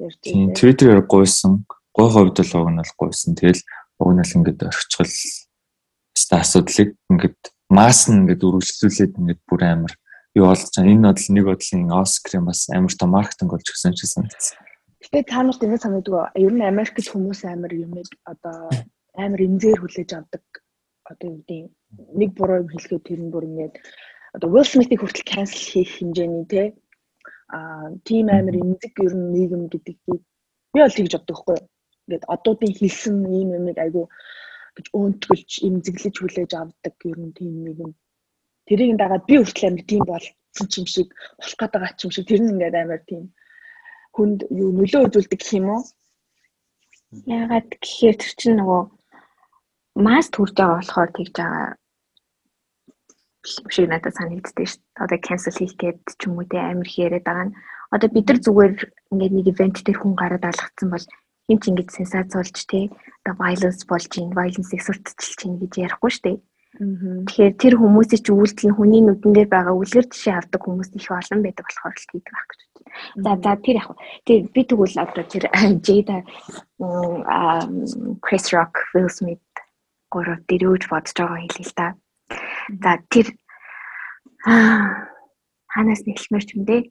байна. 0.00 0.54
Twitter-ээр 0.56 1.02
гуйсан. 1.04 1.64
Гой 1.92 2.08
хувьд 2.08 2.40
л 2.40 2.56
уг 2.56 2.68
нь 2.72 2.80
бол 2.80 2.94
гуйсан. 2.96 3.36
Тэгэл 3.36 3.62
уг 4.00 4.10
нь 4.16 4.24
л 4.24 4.36
ингээд 4.40 4.60
орхичгал 4.64 5.12
өстой 6.16 6.38
асуудлыг 6.40 6.90
ингээд 7.12 7.40
масс 7.68 8.08
нь 8.08 8.24
ингээд 8.24 8.44
үргэлжлүүлээд 8.44 9.12
ингээд 9.20 9.40
бүр 9.44 9.62
амар 9.68 9.92
юу 10.34 10.46
болж 10.48 10.64
байгаа. 10.72 10.90
Энэ 10.90 11.06
бодол 11.06 11.28
нэг 11.34 11.44
бодлын 11.46 11.92
Оскарын 11.92 12.46
бас 12.46 12.60
амар 12.70 12.94
том 12.94 13.10
маркетинг 13.14 13.50
болж 13.52 13.66
өгсөн 13.68 13.94
ч 13.94 14.00
гэсэн. 14.06 14.24
Гэтэ 15.00 15.28
та 15.28 15.42
нарт 15.42 15.62
ингэ 15.62 15.78
санагддаг. 15.80 16.32
Ер 16.36 16.52
нь 16.54 16.62
Америкт 16.62 16.98
хүмүүс 17.00 17.40
амар 17.46 17.72
юм 17.74 17.94
одоо 18.24 18.70
амар 19.16 19.40
эмзээр 19.40 19.80
хүлээж 19.80 20.10
авдаг. 20.14 20.44
Одоо 21.08 21.26
юу 21.30 21.42
гэдэг 21.42 21.60
нэг 22.14 22.30
буруу 22.36 22.62
юм 22.62 22.68
хэлэхэд 22.70 23.06
тэр 23.06 23.20
нь 23.20 23.32
бүр 23.32 23.44
ингээд 23.48 23.74
одоо 24.36 24.48
Will 24.50 24.66
Smith-ийг 24.66 25.02
хүртэл 25.02 25.26
cancel 25.26 25.58
хийх 25.58 25.90
хэмжээний 25.98 26.46
те 26.46 26.74
тийм 28.06 28.26
амар 28.30 28.56
эмзэг 28.62 28.94
ер 29.06 29.14
нь 29.16 29.32
нийгэм 29.34 29.62
гэдэг 29.72 29.96
би 30.06 30.14
бол 30.72 30.96
тэгж 30.96 31.12
боддог 31.14 31.36
хгүй. 31.38 31.58
Ингээд 32.06 32.24
одуудын 32.34 32.72
хэлсэн 32.78 33.16
ийм 33.38 33.48
юмыг 33.58 33.78
айгу 33.78 34.02
гэж 34.76 34.86
өөнтгөлж 34.98 35.50
эмзэглэж 35.66 36.14
хүлээж 36.18 36.52
авдаг 36.54 36.94
ер 37.10 37.18
нь 37.18 37.36
тийм 37.38 37.54
нийгэм. 37.66 37.92
Тэрийг 38.66 38.96
дагаад 38.98 39.24
би 39.26 39.34
хүртэл 39.38 39.68
амар 39.68 39.84
тийм 39.90 40.02
болсон 40.06 40.66
ч 40.70 40.72
юм 40.78 40.86
шиг 40.86 41.08
болох 41.38 41.56
гээд 41.58 41.72
байгаа 41.74 41.92
ч 41.98 42.00
юм 42.06 42.12
шиг 42.14 42.26
тэр 42.28 42.40
нь 42.42 42.52
ингээд 42.54 42.76
амар 42.78 43.02
тийм 43.08 43.24
хүнд 44.14 44.38
юу 44.62 44.70
нөлөө 44.74 45.02
үзүүлдэг 45.06 45.40
гэх 45.40 45.58
юм 45.58 45.68
уу? 45.74 45.82
Ягаад 47.26 47.68
гэхээр 47.82 48.16
тэр 48.18 48.32
чинь 48.38 48.58
нөгөө 48.58 48.82
төрж 50.34 50.54
байгаа 50.54 50.78
болохоор 50.78 51.10
тэгж 51.18 51.34
байгаа 51.34 51.79
шиг 53.44 53.88
надад 53.88 54.14
санагддаг 54.16 54.66
шүү 54.68 54.80
дээ. 54.80 55.02
Одоо 55.04 55.18
cancel 55.20 55.56
хийх 55.56 55.74
гээд 55.80 56.00
ч 56.18 56.20
юм 56.28 56.38
уу 56.38 56.46
те 56.48 56.58
амир 56.60 56.88
яриад 56.96 57.24
байгаа 57.24 57.46
нь. 57.48 57.56
Одоо 57.94 58.08
бид 58.12 58.26
нар 58.28 58.38
зүгээр 58.44 58.72
ингээд 59.12 59.34
нэг 59.36 59.46
ивент 59.52 59.76
дээр 59.80 59.98
хүн 60.00 60.14
гараад 60.16 60.44
алгацсан 60.44 60.88
бол 60.92 61.06
хин 61.48 61.58
ч 61.58 61.64
ингэж 61.72 61.88
сенсац 61.90 62.30
болж 62.36 62.56
те 62.68 62.80
одоо 63.24 63.34
violence 63.40 63.82
болж 63.88 64.12
ин 64.20 64.30
violence-ийг 64.36 64.82
сурталчилж 64.84 65.40
ин 65.48 65.54
гэж 65.58 65.72
ярихгүй 65.84 66.10
шүү 66.12 66.24
дээ. 66.24 66.38
Тэгэхээр 66.70 67.54
тэр 67.58 67.74
хүмүүсийн 67.82 68.22
чи 68.22 68.30
үйлдэл 68.30 68.68
нь 68.70 68.76
хүний 68.78 69.02
нүдэн 69.02 69.32
дээр 69.34 69.50
байгаа 69.50 69.74
үлгэр 69.74 70.06
жишээ 70.06 70.38
авдаг 70.38 70.62
хүмүүс 70.62 70.94
их 70.94 71.10
олон 71.10 71.42
байдаг 71.42 71.66
болохоор 71.66 71.96
л 71.98 72.08
хийдэг 72.14 72.30
байх 72.30 72.46
гэж 72.46 72.60
байна. 72.62 72.78
За 73.24 73.30
за 73.42 73.52
тэр 73.58 73.76
яг 73.82 73.90
тэр 74.22 74.38
би 74.54 74.60
тэгвэл 74.62 75.02
одоо 75.02 75.24
тэр 75.26 75.44
Jada 75.84 76.18
Chris 78.22 78.44
Rock, 78.54 78.74
Will 78.94 79.10
Smith 79.10 79.42
гурав 80.14 80.40
дэрүүж 80.46 80.86
бодож 80.86 81.14
байгаа 81.18 81.42
хэлээ 81.42 81.66
л 81.66 81.74
да. 81.74 81.88
За 82.82 82.98
тэр 83.10 83.26
ханаас 84.44 86.02
нэхлмэр 86.06 86.44
ч 86.46 86.50
юм 86.56 86.64
дээ. 86.64 86.82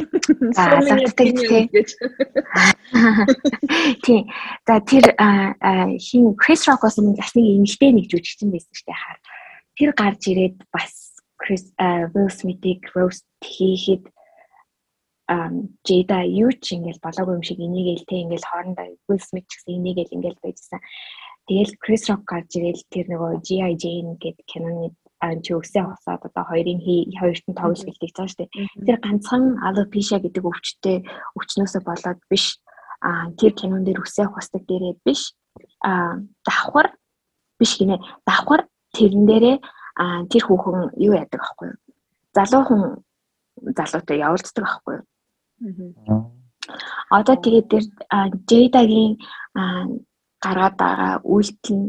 За 0.56 0.62
алгаддаг 0.80 1.16
тий. 1.16 1.70
Тий. 4.04 4.20
За 4.66 4.80
тэр 4.80 5.04
хин 6.00 6.36
Rock 6.36 6.82
бас 6.82 6.96
нэг 6.98 7.16
бас 7.16 7.34
нэг 7.36 7.46
эмэгтэй 7.60 7.92
нэг 7.92 8.06
жүжигчин 8.08 8.50
байсан 8.52 8.72
дээ 8.72 8.96
хаар. 8.96 9.18
Тэр 9.76 9.92
гарч 9.96 10.28
ирээд 10.28 10.56
бас 10.72 11.12
Chris 11.40 11.72
Will 12.12 12.28
Smith-ийг 12.28 12.84
roast 12.94 13.24
хийхэд 13.40 14.04
ам 15.30 15.78
Jada 15.86 16.26
юу 16.26 16.50
ч 16.52 16.74
ингээл 16.76 17.00
болоогүй 17.00 17.38
юм 17.38 17.44
шиг 17.46 17.62
энийгээл 17.62 18.08
те 18.08 18.20
ингээл 18.24 18.48
хоорондоо 18.50 18.86
Will 19.08 19.22
Smith 19.22 19.46
ч 19.48 19.62
гэсэн 19.62 19.78
энийгээл 19.78 20.14
ингээл 20.16 20.42
байжсан. 20.42 20.80
Тэгэл 21.50 21.74
Chris 21.82 22.06
Rock 22.06 22.22
гарч 22.30 22.54
ирэл 22.62 22.78
тэр 22.94 23.10
нөгөө 23.10 23.42
G.I. 23.42 23.74
Jane 23.74 24.14
гэдэг 24.22 24.46
киноны 24.46 24.94
чи 25.42 25.50
өсөө 25.50 25.82
хосоод 25.98 26.22
одоо 26.30 26.44
хоёрын 26.46 26.78
хоёрт 26.78 27.44
нь 27.50 27.58
тоглож 27.58 27.82
бэлтгэж 27.82 28.14
байгаа 28.14 28.30
шүү 28.30 28.38
дээ. 28.38 28.50
Тэр 28.86 28.96
ганцхан 29.02 29.58
alopecia 29.58 30.22
гэдэг 30.22 30.46
өвчтөй 30.46 31.02
өвчнөөсөө 31.34 31.82
болоод 31.82 32.20
биш 32.30 32.62
а 33.02 33.34
тэр 33.34 33.52
кинон 33.58 33.82
дээр 33.82 33.98
өсөө 33.98 34.30
хосдаг 34.30 34.62
дээрээ 34.70 34.94
биш 35.02 35.34
а 35.82 36.22
давхар 36.46 36.94
биш 37.58 37.72
гинэ 37.82 37.98
давхар 38.22 38.70
тэрэн 38.94 39.26
дээрээ 39.26 39.56
а 39.98 40.22
тэр 40.30 40.42
хүүхэн 40.46 40.94
юу 41.02 41.18
яадаг 41.18 41.42
аахгүй 41.42 41.74
юу? 41.74 41.78
Залуу 42.30 42.62
хүн 42.62 42.82
залуутай 43.74 44.22
явуулдаг 44.22 44.64
аахгүй 44.70 44.94
юу? 45.02 46.30
Одоо 47.10 47.34
тэгээд 47.42 47.66
тэр 47.66 47.84
Jada-гийн 48.46 49.18
гараад 50.44 50.74
байгаа 50.76 51.12
үйлдэл 51.24 51.76
нь 51.76 51.88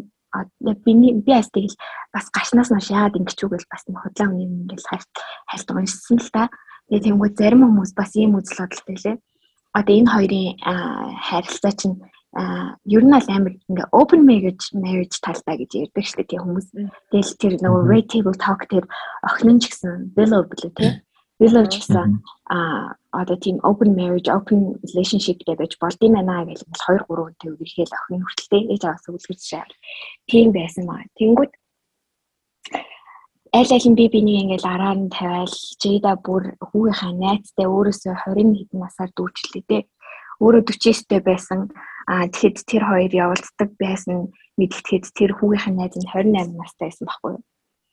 биний 0.86 1.14
би 1.14 1.32
бас 1.36 1.50
тэгэл 1.52 1.76
бас 2.14 2.26
гашнаас 2.32 2.72
нь 2.72 2.80
яагаад 2.80 3.20
ингэж 3.20 3.40
үгэл 3.44 3.68
бас 3.72 3.84
худлаа 3.88 4.28
үний 4.32 4.48
ингээл 4.48 4.90
хайрт 4.90 5.14
хайлт 5.50 5.70
уншсан 5.72 6.18
л 6.20 6.32
та. 6.32 6.44
Тэгээ 6.88 7.06
тэнгуү 7.12 7.30
зарим 7.36 7.62
хүмүүс 7.68 7.92
бас 7.96 8.12
ийм 8.16 8.36
үзэл 8.40 8.64
бодолтой 8.64 8.98
лээ. 9.04 9.18
Одоо 9.76 9.94
энэ 9.96 10.12
хоёрын 10.12 10.48
харилцаа 11.28 11.74
чинь 11.76 11.98
ер 12.96 13.04
нь 13.04 13.16
аль 13.16 13.32
амар 13.36 13.54
ингээ 13.68 13.92
open 13.92 14.22
marriage 14.24 14.72
marriage 14.72 15.20
талтай 15.20 15.56
гэж 15.60 15.72
ярьдаг 15.84 16.04
шүү 16.08 16.18
дээ 16.24 16.32
тийм 16.32 16.44
хүмүүс. 16.48 16.68
Тэгэл 17.12 17.40
тэр 17.40 17.54
нөгөө 17.60 17.84
red 17.92 18.08
table 18.08 18.38
talk 18.40 18.64
тэр 18.72 18.88
охин 19.28 19.60
нь 19.60 19.62
ч 19.64 19.68
гэсэн 19.68 20.16
below 20.16 20.48
билүү 20.48 20.72
тийм 21.42 21.50
Willow 21.50 21.66
ч 21.66 21.82
гэсэн 21.82 22.22
а 22.50 22.94
одоо 23.12 23.36
тийм 23.36 23.58
open 23.64 23.96
marriage, 23.96 24.30
open 24.30 24.78
relationship 24.86 25.42
гэдэг 25.42 25.58
байж 25.58 25.74
болд 25.82 25.98
юм 26.02 26.14
байна 26.14 26.46
гэж 26.46 26.62
ингээл 26.62 27.02
2 27.02 27.10
3 27.10 27.18
хүнтэй 27.18 27.50
үргэлжлэл 27.50 27.98
охин 27.98 28.22
хүртэлтэй 28.22 28.62
ээж 28.70 28.84
аваас 28.86 29.06
үлгэрч 29.10 29.42
шаар. 29.42 29.72
Тийм 30.30 30.54
байсан 30.54 30.86
маа. 30.86 31.02
Тэнгүүд 31.18 31.52
аль 33.58 33.74
аль 33.74 33.88
нь 33.90 33.98
би 33.98 34.06
бинийг 34.14 34.42
ингээл 34.46 34.70
араар 34.70 35.00
нь 35.02 35.10
тавиал 35.10 35.56
Жида 35.82 36.14
бүр 36.22 36.44
хүүгийнхаа 36.62 37.14
найзтай 37.18 37.66
өөрөөсөө 37.66 38.14
20 38.22 38.58
хэдэн 38.58 38.80
насаар 38.80 39.12
дүүчлээ 39.18 39.64
дээ. 39.66 39.84
Өөрөө 40.44 40.64
49-тэй 40.70 41.22
байсан. 41.26 41.60
А 42.06 42.30
тэгэхэд 42.30 42.58
тэр 42.70 42.84
хоёр 42.86 43.12
явуулдаг 43.12 43.70
байсан 43.82 44.30
мэдгэхэд 44.62 45.06
тэр 45.18 45.32
хүүгийнхаа 45.38 45.74
найз 45.74 45.96
нь 45.98 46.06
28 46.06 46.54
настай 46.54 46.88
байсан 46.90 47.06
байхгүй 47.10 47.32
юу? 47.34 47.44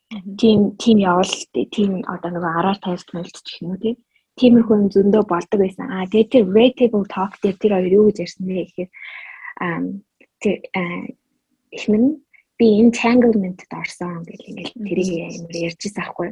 Тийм 0.09 0.75
тийм 0.81 0.97
явал 0.97 1.33
тийм 1.53 2.01
одоо 2.09 2.29
нөгөө 2.33 2.51
араар 2.57 2.79
тайлт 2.81 3.09
мэлт 3.13 3.35
гэх 3.45 3.61
юм 3.61 3.71
уу 3.73 3.83
тийм 3.83 3.97
тиймэрхүү 4.39 4.75
юм 4.79 4.89
зөндөө 4.95 5.23
болдог 5.29 5.59
байсан. 5.61 5.85
Аа 5.91 6.09
тэгээд 6.09 6.33
тэр 6.33 6.45
rateable 6.49 7.05
talk 7.13 7.33
дээр 7.43 7.57
тэр 7.61 7.73
хоёр 7.77 7.93
юу 7.93 8.05
гэж 8.09 8.17
ярьсан 8.25 8.43
бэ 8.47 8.65
гэхээр 8.65 8.89
тэр 10.39 11.97
нь 11.99 12.09
би 12.57 12.67
entanglement-д 12.83 13.69
орсон 13.69 14.25
гэх 14.25 14.41
ингээл 14.49 14.73
тэрийг 14.87 15.09
ямар 15.29 15.55
ярьжсэн 15.69 16.01
аахгүй. 16.01 16.29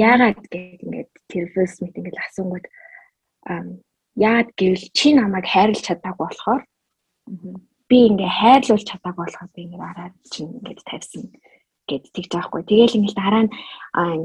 Яагаад 0.00 0.40
гэвэл 0.48 0.84
ингээд 0.86 1.10
тэр 1.28 1.44
Will 1.52 1.68
Smith 1.68 1.98
ингээл 1.98 2.24
асуунгууд 2.24 2.66
яад 4.16 4.48
гэвэл 4.56 4.84
чи 4.96 5.08
намайг 5.14 5.46
хайрлаж 5.46 5.84
чадаагүй 5.84 6.26
болохоор 6.26 6.62
би 7.92 7.98
ингээ 8.08 8.32
хайрлуулж 8.40 8.84
чадаагүй 8.88 9.22
болохоор 9.22 9.50
би 9.54 9.60
ингээ 9.68 9.84
араад 9.84 10.14
чинь 10.32 10.56
ингээд 10.58 10.80
тавьсан 10.88 11.22
гэд 11.88 12.04
тэгж 12.12 12.32
аахгүй. 12.36 12.62
Тэгээл 12.68 12.96
ингээл 13.00 13.20
дараа 13.20 13.42
нь 13.48 13.52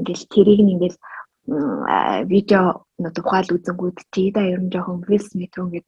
ингээл 0.04 0.24
тэрийг 0.32 0.60
нь 0.62 0.72
ингээл 0.76 0.98
видео 2.30 2.84
тухайл 3.16 3.54
үзэнгүүд 3.56 3.98
тийда 4.14 4.40
ер 4.44 4.60
нь 4.64 4.72
жоохон 4.72 5.04
Will 5.08 5.20
Smith 5.20 5.56
ингээд 5.56 5.86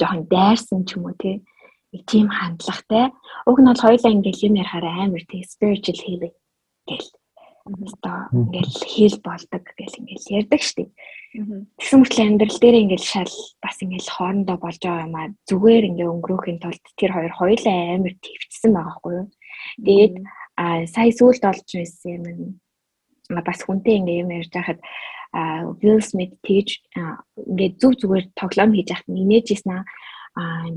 жоохон 0.00 0.22
дайрсан 0.32 0.84
ч 0.88 0.96
юм 0.96 1.08
уу 1.08 1.16
тий. 1.18 1.44
Нэг 1.92 2.02
тийм 2.08 2.28
хандлагатай. 2.32 3.12
Уг 3.44 3.58
нь 3.60 3.68
бол 3.68 3.84
хоёулаа 3.84 4.12
ингээл 4.16 4.46
юм 4.48 4.60
ярахаараа 4.60 5.04
амар 5.04 5.24
тий 5.28 5.44
spiritual 5.44 5.98
healing 6.00 6.36
гэл. 6.88 7.10
Одоо 7.62 8.16
ингээл 8.32 8.74
хил 8.88 9.16
болдог 9.20 9.62
гэл 9.76 10.00
ингээл 10.00 10.40
ярьдаг 10.40 10.60
штеп. 10.64 10.90
Тэгсэн 11.32 11.98
мөртлөө 12.00 12.26
амьдрал 12.26 12.58
дээр 12.60 12.76
ингээл 12.80 13.06
шал 13.12 13.34
бас 13.60 13.76
ингээл 13.84 14.08
хоорондоо 14.08 14.56
болж 14.56 14.80
байгаа 14.80 15.04
юм 15.04 15.16
аа 15.20 15.28
зүгээр 15.48 15.88
ингээ 15.88 16.08
өнгөрөөхийн 16.12 16.58
тулд 16.64 16.84
тэр 16.96 17.12
хоёр 17.12 17.32
хоёулаа 17.36 17.76
амар 17.96 18.14
твцсэн 18.24 18.72
байгаа 18.72 18.94
хгүй 18.96 19.14
юу. 19.20 19.28
Тэгээд 19.84 20.14
а 20.56 20.86
сая 20.86 21.10
сүүлд 21.12 21.42
олж 21.44 21.68
байсан 21.72 22.22
юм 22.26 22.40
бас 23.46 23.60
хүнтэй 23.64 24.00
ингээ 24.00 24.22
юм 24.22 24.30
ярьж 24.30 24.52
байхад 24.52 24.80
Will 25.80 26.04
Smith 26.04 26.36
тэгж 26.44 26.68
ингээ 26.92 27.80
зүг 27.80 27.96
зүгээр 28.00 28.26
тоглоом 28.36 28.76
хийж 28.76 28.88
яхад 28.92 29.08
инээжсэн 29.08 29.72
а 29.72 29.84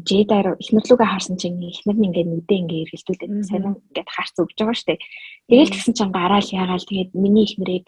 Jada 0.04 0.56
ихнэрлүүгээ 0.60 1.12
харсан 1.12 1.36
чинь 1.40 1.64
ихнэр 1.64 1.96
нь 1.96 2.08
ингээ 2.12 2.26
нүдээ 2.28 2.60
ингээ 2.60 2.84
эргэлдүүлээд 2.92 3.48
сайн 3.48 3.80
ингээд 3.88 4.10
харц 4.12 4.36
өвж 4.36 4.56
байгаа 4.60 4.76
штэ. 4.76 5.00
Тэгэл 5.48 5.72
тэгсэн 5.72 5.96
чинь 5.96 6.12
гараал 6.12 6.44
ягаал 6.44 6.84
тэгээд 6.84 7.12
миний 7.16 7.48
ихнэрийг 7.48 7.88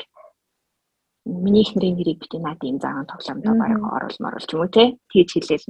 миний 1.27 1.67
ихнэрийн 1.67 1.95
нэрийг 1.99 2.19
битээ 2.23 2.39
наад 2.39 2.63
юм 2.63 2.79
заагаан 2.79 3.11
тоглоомдоо 3.11 3.55
бараг 3.59 3.83
оруулж 3.83 4.17
моруулж 4.23 4.49
юм 4.55 4.61
уу 4.63 4.71
те. 4.71 4.95
Тэгж 5.11 5.29
хэлээл 5.35 5.65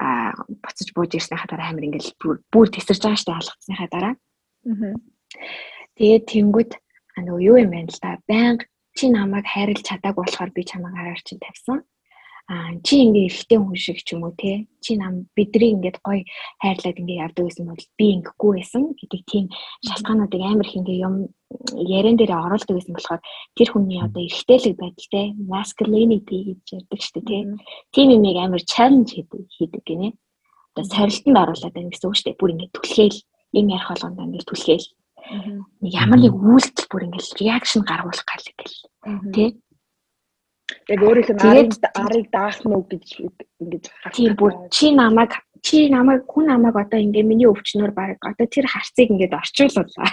а 0.00 0.32
буцаж 0.64 0.88
бууж 0.96 1.12
ирснийхаа 1.20 1.48
дараа 1.52 1.68
амир 1.68 1.92
ингээл 1.92 2.16
бүр 2.48 2.66
тесэрж 2.72 3.00
байгаа 3.04 3.20
штэ 3.20 3.32
алгацсныхаа 3.36 3.88
дараа. 3.92 4.14
Тэгээд 5.96 6.24
тэнгууд 6.30 6.70
нөгөө 7.18 7.42
юу 7.48 7.56
юм 7.60 7.70
бэ 7.72 7.80
л 7.90 7.98
да. 8.02 8.18
Баян 8.28 8.56
чи 8.96 9.08
намайг 9.08 9.46
хайрлаж 9.48 9.82
чадаагүй 9.82 10.24
болохоор 10.24 10.50
би 10.54 10.62
чамайг 10.64 10.94
хараар 10.96 11.20
чинь 11.24 11.42
тавьсан. 11.42 11.82
А 12.50 12.74
чи 12.82 13.06
ингээ 13.06 13.30
эргэтэй 13.30 13.58
хүн 13.58 13.78
шиг 13.78 13.98
ч 14.02 14.12
юм 14.14 14.26
уу 14.26 14.34
те. 14.34 14.66
Чи 14.82 14.98
нам 14.98 15.30
бидний 15.36 15.72
ингээд 15.72 16.02
гоё 16.02 16.26
хайрлаад 16.62 17.00
ингээ 17.00 17.22
явдаг 17.24 17.44
гэсэн 17.46 17.66
бол 17.70 17.84
би 17.98 18.06
ингэхгүй 18.18 18.50
байсан. 18.58 18.82
Гэдэг 18.98 19.22
тийм 19.30 19.44
шалтгаануудыг 19.86 20.42
амар 20.42 20.66
их 20.66 20.76
ингээ 20.76 20.98
юм 21.06 21.14
ярен 21.78 22.16
дээр 22.18 22.34
оруулдаг 22.34 22.74
гэсэн 22.76 22.94
болохоор 22.98 23.22
тэр 23.56 23.68
хүний 23.70 24.00
одоо 24.02 24.22
эргэтэйлэг 24.26 24.74
байдалтай 24.74 25.26
masculinity 25.38 26.38
гэж 26.50 26.62
ярьдаг 26.82 27.00
шүү 27.00 27.14
дээ 27.22 27.26
те. 27.30 27.38
Тийм 27.94 28.08
юмыг 28.10 28.36
амар 28.42 28.62
challenge 28.66 29.10
хийдэг 29.14 29.82
гинэ. 29.86 30.08
Одоо 30.74 30.84
сорилтонд 30.90 31.38
оруулаад 31.38 31.74
байна 31.78 31.90
гэсэн 31.94 32.08
үг 32.10 32.16
шүү 32.18 32.26
дээ. 32.26 32.40
Бүр 32.42 32.52
ингээ 32.52 32.74
түлхээл 32.74 33.18
юм 33.58 33.66
ярих 33.68 33.88
болгонд 33.88 34.22
ингээ 34.22 34.48
түлхээл 34.48 34.86
ямар 36.02 36.18
нэг 36.20 36.34
үйлдэл 36.34 36.90
бүр 36.90 37.06
ингээ 37.06 37.24
реакшн 37.40 37.82
гаргуулах 37.86 38.26
гал 38.26 38.46
гэл. 38.58 38.76
Тий 39.34 39.48
Яг 40.88 41.00
өөрийнх 41.04 41.30
нь 41.36 41.40
арыг 41.94 42.26
даах 42.32 42.58
нь 42.64 42.72
уу 42.72 42.84
гэж 42.88 43.06
ингэж 43.60 43.84
тийм 44.14 44.32
бүр 44.38 44.52
чи 44.74 44.90
намайг 44.90 45.32
чи 45.62 45.88
намайг 45.92 46.26
хүн 46.26 46.48
намайг 46.50 46.74
одоо 46.74 46.98
ингээ 46.98 47.28
миний 47.28 47.48
өвчнөр 47.50 47.92
баг 47.94 48.18
одоо 48.24 48.46
тэр 48.48 48.66
харцыг 48.66 49.10
ингээд 49.12 49.36
орчууллаа. 49.36 50.10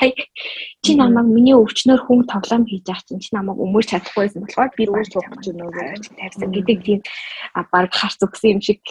Чи 0.84 0.92
намайг 1.00 1.28
миний 1.32 1.56
өвчнөр 1.58 2.02
хүн 2.04 2.28
тоглоом 2.28 2.64
хийж 2.68 2.88
ах 2.92 3.02
чинь 3.08 3.24
чи 3.24 3.32
намайг 3.34 3.58
өмөрч 3.58 3.88
чадахгүйсэн 3.94 4.44
болохоор 4.44 4.72
би 4.78 4.84
өөр 4.86 5.08
суугч 5.10 5.46
нөгөө 5.48 5.88
тавьсан 6.20 6.50
гэдэг 6.54 6.78
тийм 6.86 7.00
баг 7.56 7.92
харц 7.94 8.20
өгсөн 8.22 8.60
юм 8.60 8.62
шиг 8.62 8.82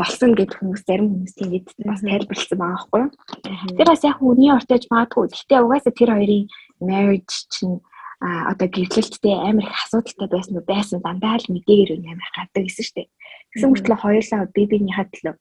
болсон 0.00 0.32
гэдэг 0.32 0.56
хүмүүс 0.56 0.82
зарим 0.88 1.08
хүмүүс 1.12 1.34
ингэж 1.44 1.66
бас 1.84 2.00
тайлбарлсан 2.00 2.56
байгаа 2.56 2.88
байхгүй 2.88 3.00
юу. 3.04 3.76
Тэр 3.76 3.88
бас 3.92 4.02
яг 4.08 4.16
хүний 4.16 4.50
ортож 4.50 4.84
магадгүй. 4.88 5.28
Гэхдээ 5.28 5.60
угаасаа 5.60 5.92
тэр 5.92 6.10
хоёрын 6.16 6.48
marriage 6.80 7.36
чинь 7.52 7.78
а 8.20 8.52
одоо 8.52 8.68
гэрлэлттэй 8.68 9.36
амар 9.36 9.68
их 9.68 9.76
асуудалтай 9.76 10.28
байсан 10.28 10.56
уу 10.56 10.64
байсан 10.64 10.98
дандаа 11.04 11.36
л 11.40 11.52
мэдээгээр 11.52 12.00
амар 12.00 12.24
их 12.24 12.36
гардаг 12.36 12.62
гэсэн 12.64 12.84
шүү 12.84 12.96
дээ. 12.96 13.08
Гэсэн 13.52 13.68
мөртлөө 13.72 13.98
хоёулаа 14.00 14.42
бие 14.52 14.66
биенийхээ 14.68 15.06
төлөө 15.12 15.34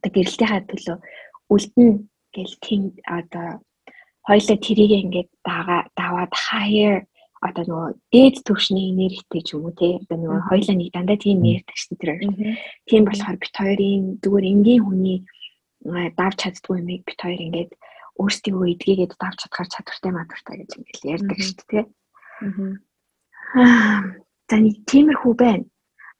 одоо 0.00 0.10
гэрлэлтийнхаа 0.16 0.62
төлөө 0.68 0.96
үлдэн 1.52 1.90
гэл 2.36 2.54
тийм 2.64 2.82
одоо 3.04 3.48
хоёулаа 4.24 4.58
тэрийг 4.64 4.92
ингээд 5.04 5.30
дагаа 5.44 5.80
даваад 5.96 6.32
higher 6.32 7.04
одоо 7.40 7.64
нөгөө 7.64 7.88
дээд 8.12 8.36
түвшний 8.44 8.92
энергитэй 8.92 9.42
ч 9.42 9.56
юм 9.56 9.64
уу 9.64 9.72
те 9.72 9.96
одоо 9.96 10.16
нөгөө 10.20 10.40
хоёулаа 10.48 10.76
нэг 10.76 10.90
дандаа 10.92 11.16
тийм 11.16 11.40
ярьдаг 11.40 11.76
шүү 11.76 11.96
дээ 11.96 12.00
тэр. 12.00 12.60
Тийм 12.84 13.02
болохоор 13.08 13.36
бит 13.40 13.54
хоёрын 13.56 14.04
зүгээр 14.20 14.46
энгийн 14.52 14.82
хүний 14.84 15.18
давж 16.20 16.36
чаддгүй 16.36 16.76
юмыг 16.84 17.02
бит 17.08 17.20
хоёр 17.20 17.40
ингээд 17.40 17.72
өөрсдийгөө 18.20 18.66
эдгээгээд 18.76 19.12
давж 19.16 19.36
чадхаар 19.40 19.68
чадвартай 19.72 20.12
мадвартай 20.12 20.54
гэж 20.60 20.70
ингээл 20.76 21.12
ярьдаг 21.16 21.38
шүү 21.40 21.64
дээ. 21.72 21.84
Аа. 22.44 24.04
За 24.50 24.56
нэг 24.60 24.76
тиймэрхүү 24.84 25.32
байна. 25.40 25.64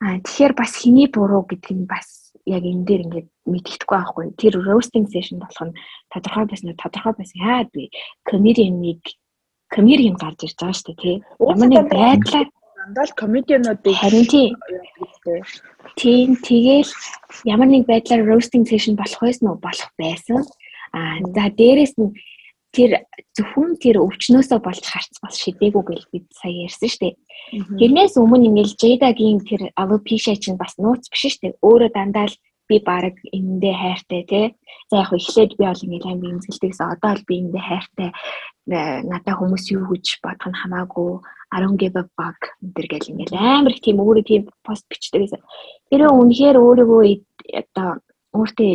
Аа 0.01 0.17
тэгэхээр 0.25 0.55
бас 0.57 0.73
хиний 0.81 1.09
буруу 1.13 1.45
гэдэг 1.45 1.77
нь 1.77 1.85
бас 1.85 2.33
яг 2.49 2.65
энэ 2.65 2.87
дээр 2.89 3.05
ингээд 3.05 3.29
мэддэхгүй 3.45 3.97
байхгүй. 4.01 4.25
Тэр 4.41 4.55
roasting 4.65 5.05
session 5.13 5.37
болох 5.43 5.61
нь 5.69 5.77
тодорхой 6.09 6.49
байсан 6.49 6.73
тодорхой 6.81 7.15
байсан. 7.21 7.37
Яа 7.37 7.69
би 7.69 7.93
comedian-ыг 8.25 9.03
comedian 9.75 10.17
гарч 10.19 10.45
ирж 10.47 10.57
байгаа 10.59 10.77
шүү 10.77 10.87
дээ 10.95 11.03
тий. 11.03 11.17
Ямар 11.39 11.69
нэг 11.71 11.87
байдлаар 11.91 12.49
дандаа 12.79 13.07
comedian-уудыг 13.21 13.95
харин 13.97 14.27
тий. 14.27 14.49
Тийм 15.97 16.37
тэгэл 16.37 16.91
ямар 17.45 17.69
нэг 17.71 17.87
байдлаар 17.87 18.27
roasting 18.27 18.65
session 18.67 18.97
болох 18.97 19.21
байсан 19.21 19.49
уу? 19.49 19.59
Болох 19.63 19.91
байсан. 19.99 20.43
Аа 20.93 21.23
за 21.35 21.45
дээрэс 21.55 21.95
нь 22.01 22.15
тэр 22.75 23.03
зөвхөн 23.35 23.79
тэр 23.83 23.99
өвчнөөсөө 24.03 24.59
болж 24.63 24.85
харц 24.87 25.15
бас 25.23 25.35
шидээгүй 25.43 25.85
гэж 25.87 26.03
бид 26.15 26.27
сая 26.31 26.67
ярьсан 26.67 26.91
шүү 26.91 27.03
дээ. 27.03 27.15
Тэрнээс 27.79 28.15
өмнө 28.15 28.47
ингээл 28.47 28.79
Jada-гийн 28.79 29.41
тэр 29.43 29.63
alopecia 29.75 30.39
чинь 30.39 30.59
бас 30.59 30.79
нууц 30.79 31.11
биш 31.11 31.23
шүү 31.27 31.43
дээ. 31.51 31.59
Өөрөө 31.67 31.91
дандаа 31.91 32.31
л 32.31 32.37
би 32.71 32.79
баг 32.79 33.19
эндээ 33.35 33.75
хайртай 33.83 34.23
тий. 34.31 34.47
За 34.91 35.03
яг 35.03 35.11
эхлээд 35.11 35.59
би 35.59 35.65
бол 35.67 35.85
ингээл 35.85 36.11
аим 36.11 36.23
имзгэлтэйгээс 36.39 36.81
одоо 36.81 37.13
л 37.19 37.27
би 37.27 37.35
эндээ 37.43 37.65
хайртай 37.67 38.11
надаа 39.11 39.35
хүмүүс 39.35 39.75
юу 39.75 39.91
гэж 39.91 40.23
бодох 40.23 40.49
нь 40.49 40.61
хамаагүй 40.63 41.19
don't 41.59 41.77
give 41.77 41.97
a 41.99 42.05
fuck 42.17 42.55
энэ 42.63 42.87
гэл 42.87 43.11
ингээл 43.11 43.35
амар 43.35 43.75
их 43.75 43.83
тийм 43.83 43.99
өөрөө 43.99 44.25
тийм 44.25 44.43
пост 44.63 44.87
бичдэг. 44.87 45.35
Тэр 45.91 46.03
үнэхээр 46.07 46.57
өөрийгөө 46.63 47.03
одоо 47.59 47.99
өөртөө 48.39 48.71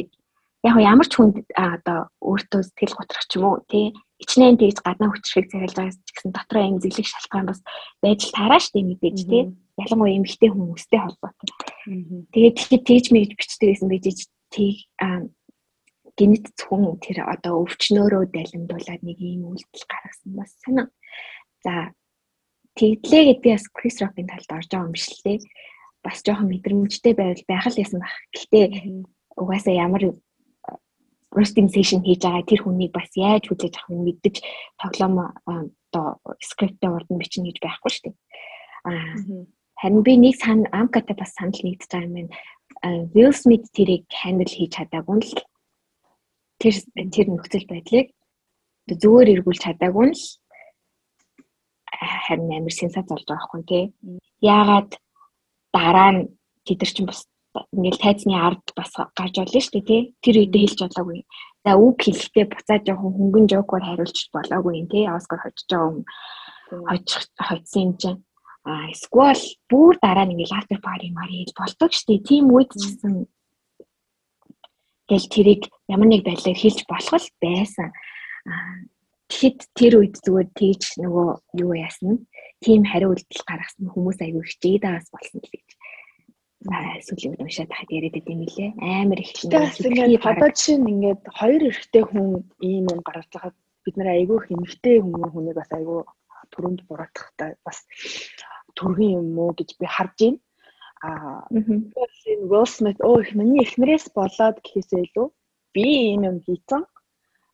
яг 0.67 0.75
ямар 0.83 1.07
ч 1.07 1.13
хүнд 1.15 1.35
одоо 1.55 2.11
өөртөө 2.19 2.61
сэтгэл 2.67 2.97
готрох 2.99 3.25
ч 3.29 3.31
юм 3.39 3.45
уу 3.47 3.63
тий 3.71 3.95
ичнээн 4.23 4.57
тэгж 4.59 4.79
гаднаа 4.79 5.11
хүчрхийг 5.11 5.51
захиалж 5.51 5.75
байгаа 5.75 5.95
ч 5.95 6.09
гэсэн 6.15 6.31
дотроо 6.31 6.63
юм 6.63 6.77
зэглэх 6.79 7.07
шалтгаан 7.07 7.47
бас 7.51 7.59
байж 7.99 8.21
таараа 8.31 8.61
штэ 8.63 8.79
мэдээж 8.79 9.17
тий 9.27 9.43
ялангуяа 9.75 10.15
эмэгтэй 10.15 10.49
хүмүүстэй 10.55 10.99
холбоотой. 11.03 11.51
Тэгээд 12.31 12.55
тэгж 12.87 13.05
мэгж 13.11 13.31
бичдэг 13.35 13.69
гэсэн 13.75 13.89
бийж 13.91 14.31
тийг 14.55 14.87
гинэт 16.15 16.45
зөвхөн 16.55 16.95
тэр 17.03 17.27
одоо 17.27 17.67
өвчнөөрөө 17.67 18.31
далимдуулаад 18.31 19.01
нэг 19.03 19.19
ийм 19.19 19.51
үйлдэл 19.51 19.83
гаргасан 19.91 20.31
бас 20.39 20.51
санаа. 20.63 20.87
За 21.59 21.91
тэгдлээ 22.79 23.23
гэд 23.35 23.39
би 23.43 23.49
бас 23.51 23.67
Крис 23.67 23.99
Рокийн 23.99 24.31
талд 24.31 24.47
орж 24.47 24.69
байгаа 24.71 24.87
юм 24.87 24.95
биш 24.95 25.11
лээ. 25.27 25.43
Бас 25.99 26.23
жоохон 26.23 26.55
мэдрэмжтэй 26.55 27.13
байвал 27.19 27.43
байх 27.51 27.67
л 27.67 27.81
ясан 27.83 27.99
баг. 27.99 28.15
Гэхдээ 28.31 28.65
угаасаа 29.35 29.75
ямар 29.75 30.15
session 31.43 31.99
хийж 32.05 32.21
байгаа 32.23 32.43
тэр 32.47 32.61
хүнийг 32.63 32.91
бас 32.95 33.11
яаж 33.15 33.43
хүлээж 33.47 33.75
авах 33.75 33.91
нь 33.91 34.05
мэддэж 34.07 34.35
тоглоом 34.79 35.15
одоо 35.43 36.07
скриптээ 36.39 36.89
урд 36.95 37.09
нь 37.11 37.19
бичнэ 37.19 37.51
гэж 37.51 37.57
байхгүй 37.59 37.91
шүү 37.91 38.03
дээ. 38.07 38.15
Аа 38.87 39.55
харин 39.79 40.03
би 40.03 40.13
нэг 40.17 40.35
сан 40.39 40.65
амкатай 40.71 41.15
бас 41.17 41.35
санал 41.35 41.59
нэгдэж 41.59 41.89
байгаа 41.91 42.07
юм 42.07 42.15
байна. 42.15 42.33
Will 43.13 43.33
Smith 43.33 43.67
тэрийг 43.75 44.05
handle 44.11 44.47
хийж 44.47 44.71
чадаагүй 44.79 45.19
л 45.19 45.33
тэр 46.61 46.75
тэр 47.11 47.27
нөхцөл 47.29 47.67
байдлыг 47.67 48.07
зүгээр 48.87 49.33
эргүүлж 49.35 49.61
чадаагүй 49.65 50.07
л 50.13 50.23
харин 52.25 52.51
амар 52.55 52.73
сенсац 52.73 53.07
болж 53.09 53.25
байгаа 53.27 53.43
байхгүй 53.43 53.63
тий. 53.67 53.85
Яагаад 54.41 54.91
дараа 55.73 56.11
нь 56.15 56.21
тэд 56.65 56.79
нар 56.79 56.91
чинь 56.93 57.09
бас 57.09 57.27
ингээл 57.75 58.03
тайзны 58.03 58.35
ард 58.35 58.65
бас 58.75 58.91
гарч 59.15 59.35
олно 59.39 59.59
шүү 59.61 59.73
дээ 59.79 59.89
тий. 59.89 60.01
Тэр 60.23 60.35
үедээ 60.43 60.63
хэлж 60.65 60.79
болоогүй. 60.83 61.19
За 61.63 61.71
үг 61.79 61.97
хэлэхдээ 62.03 62.45
буцаад 62.51 62.83
жоохон 62.85 63.13
хөнгөн 63.15 63.45
жокоор 63.49 63.83
хариулж 63.85 64.17
болоогүй 64.35 64.73
юм 64.79 64.87
тий. 64.91 65.05
Оскар 65.07 65.39
хожиж 65.41 65.67
байгаа 65.69 65.89
юм. 65.91 66.05
Хожих 66.89 67.23
хоцсон 67.39 67.81
юм 67.81 67.91
чинь. 67.97 68.19
А 68.65 68.89
эсвэл 68.89 69.45
бүр 69.69 69.93
дараа 70.01 70.25
ингээл 70.25 70.57
after 70.57 70.79
party 70.81 71.09
мари 71.13 71.45
хэл 71.45 71.57
болдог 71.57 71.91
шүү 71.93 72.07
дээ. 72.09 72.27
Тим 72.29 72.45
үед 72.49 72.69
ч 72.73 72.81
гэсэн 72.81 73.13
гэл 75.09 75.27
тэрийг 75.29 75.63
ямар 75.85 76.09
нэг 76.09 76.25
байдлаар 76.25 76.57
хэлж 76.57 76.79
болох 76.89 77.21
л 77.21 77.29
байсан. 77.41 77.93
Тэгэхэд 79.29 79.59
тэр 79.77 79.93
үед 80.01 80.15
зүгээр 80.21 80.49
тэгж 80.53 80.83
нөгөө 81.01 81.29
юу 81.61 81.71
яасна. 81.77 82.17
Тим 82.61 82.85
хариу 82.89 83.13
үйлдэл 83.13 83.45
гаргасан 83.45 83.89
хүмүүс 83.93 84.17
аягүй 84.21 84.43
хичээгээд 84.49 84.85
байгаас 84.85 85.09
болсон 85.13 85.39
л 85.41 85.49
гэж 85.53 85.67
сүүлийн 86.65 87.31
үед 87.33 87.43
уншаад 87.45 87.69
тахад 87.69 87.91
яриад 87.93 88.15
байт 88.15 88.29
юм 88.33 88.41
лээ. 88.45 88.69
Амар 88.81 89.19
их 89.21 89.31
ингээд 89.37 90.25
одоо 90.25 90.49
жишээ 90.49 90.77
нь 90.81 90.91
ингээд 90.93 91.21
хоёр 91.39 91.61
эрэгтэй 91.69 92.03
хүн 92.09 92.27
ийм 92.69 92.85
юм 92.93 92.99
гаргаж 93.05 93.29
байхад 93.33 93.55
бид 93.85 93.95
нэр 93.97 94.09
айгүй 94.17 94.37
их 94.41 94.51
эмэгтэй 94.53 94.95
хүмүүс 95.01 95.31
хүнийг 95.33 95.55
бас 95.61 95.71
айгүй 95.77 95.99
түрүүнд 96.53 96.81
буруутгахтай 96.89 97.51
бас 97.65 97.77
төргөн 98.77 99.15
юм 99.19 99.27
уу 99.37 99.51
гэж 99.53 99.69
би 99.79 99.85
харж 99.85 100.17
байна. 100.19 100.39
Аа 101.05 101.45
энэ 101.53 102.49
Will 102.49 102.65
Smith 102.65 102.99
оо 103.05 103.21
их 103.21 103.31
миний 103.37 103.61
эхнэрээс 103.61 104.09
болоод 104.17 104.57
гэхээсээ 104.65 105.05
илүү 105.05 105.27
би 105.75 105.85
ийм 105.85 106.21
юм 106.29 106.37
хийцэн 106.45 106.81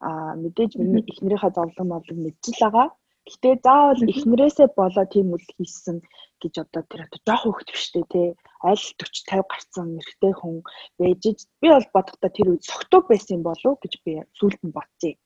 аа 0.08 0.34
мэдээж 0.40 0.72
миний 0.80 1.04
эхнэрийнхээ 1.12 1.52
зовлон 1.58 1.88
модлог 1.92 2.18
мэдчихэл 2.22 2.64
байгаа. 2.64 2.88
Гэтэ 3.32 3.50
заавал 3.66 4.02
эхнэрээсээ 4.12 4.68
болоо 4.80 5.06
тийм 5.14 5.28
үйл 5.36 5.48
хийсэн 5.56 5.98
гэж 6.42 6.54
одоо 6.64 6.84
тэр 6.90 7.02
одоо 7.06 7.20
жоох 7.28 7.44
хөвгт 7.44 7.70
биштэй 7.72 8.06
те 8.12 8.22
аль 8.70 8.86
40 9.00 9.24
50 9.32 9.52
гарцсан 9.52 9.88
эрэгтэй 10.00 10.34
хүн 10.36 10.56
байж 11.00 11.24
би 11.62 11.68
бол 11.72 11.88
бодохдоо 11.96 12.32
тэр 12.34 12.48
үед 12.52 12.64
согтуу 12.68 13.02
байсан 13.08 13.40
болов 13.48 13.74
гэж 13.80 13.94
би 14.04 14.12
сүулт 14.38 14.62
нь 14.66 14.76
бодчих. 14.76 15.18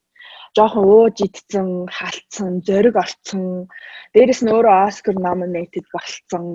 Жохон 0.56 0.86
ууж 0.96 1.18
идсэн, 1.28 1.70
халтсан, 1.98 2.52
зориг 2.68 2.96
олцсон. 3.04 3.44
Дээрэс 4.13 4.41
нь 4.44 4.54
өөрөө 4.56 4.76
Оскар 4.88 5.15
nominated 5.26 5.86
болцсон. 5.94 6.46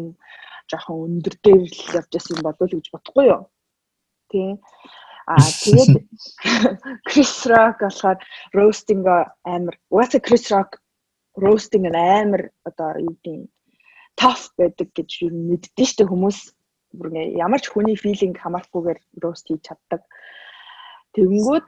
Жохон 0.70 0.96
өндөр 1.06 1.34
дээр 1.44 1.62
л 1.66 1.94
явж 1.98 2.10
байсан 2.14 2.34
юм 2.38 2.44
болов 2.46 2.66
гэж 2.70 2.86
бодохгүй 2.90 3.26
юу? 3.34 3.42
Тий. 4.30 4.50
Аа 5.32 5.50
тэгээд 5.62 5.94
Крис 7.08 7.34
Рок 7.50 7.76
болохоор 7.82 8.18
roasting 8.56 9.02
амар. 9.54 9.76
Угаасаа 9.92 10.20
Крис 10.26 10.46
Рок 10.54 10.70
roasting 11.36 11.86
амар 11.86 12.50
одоо 12.64 12.90
юу 12.98 13.14
гэдэг 13.22 13.48
tough 14.20 14.50
байдаг 14.58 14.88
гэж 14.96 15.10
юу 15.26 15.30
мэддэн 15.30 15.86
штэ 15.86 16.04
хүмүүс 16.08 16.38
бүр 16.96 17.06
ингээ 17.10 17.38
ямар 17.38 17.60
ч 17.62 17.70
хүний 17.70 17.96
feeling 17.96 18.34
хамаарахгүйгээр 18.34 19.00
roast 19.22 19.46
хийж 19.46 19.62
чаддаг. 19.68 20.02
Тэгэнгүүт 21.14 21.66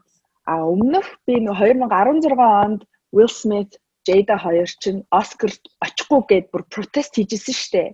а 0.51 0.67
өмнөх 0.67 1.07
би 1.27 1.39
2016 1.39 2.35
онд 2.39 2.83
Will 3.15 3.31
Smith 3.31 3.79
Jada 4.07 4.37
хоёр 4.43 4.67
чинь 4.83 5.07
Оскар 5.15 5.53
очихгүй 5.87 6.21
гэд 6.27 6.47
бүр 6.51 6.63
протест 6.67 7.15
хийжсэн 7.15 7.55
штэ. 7.55 7.85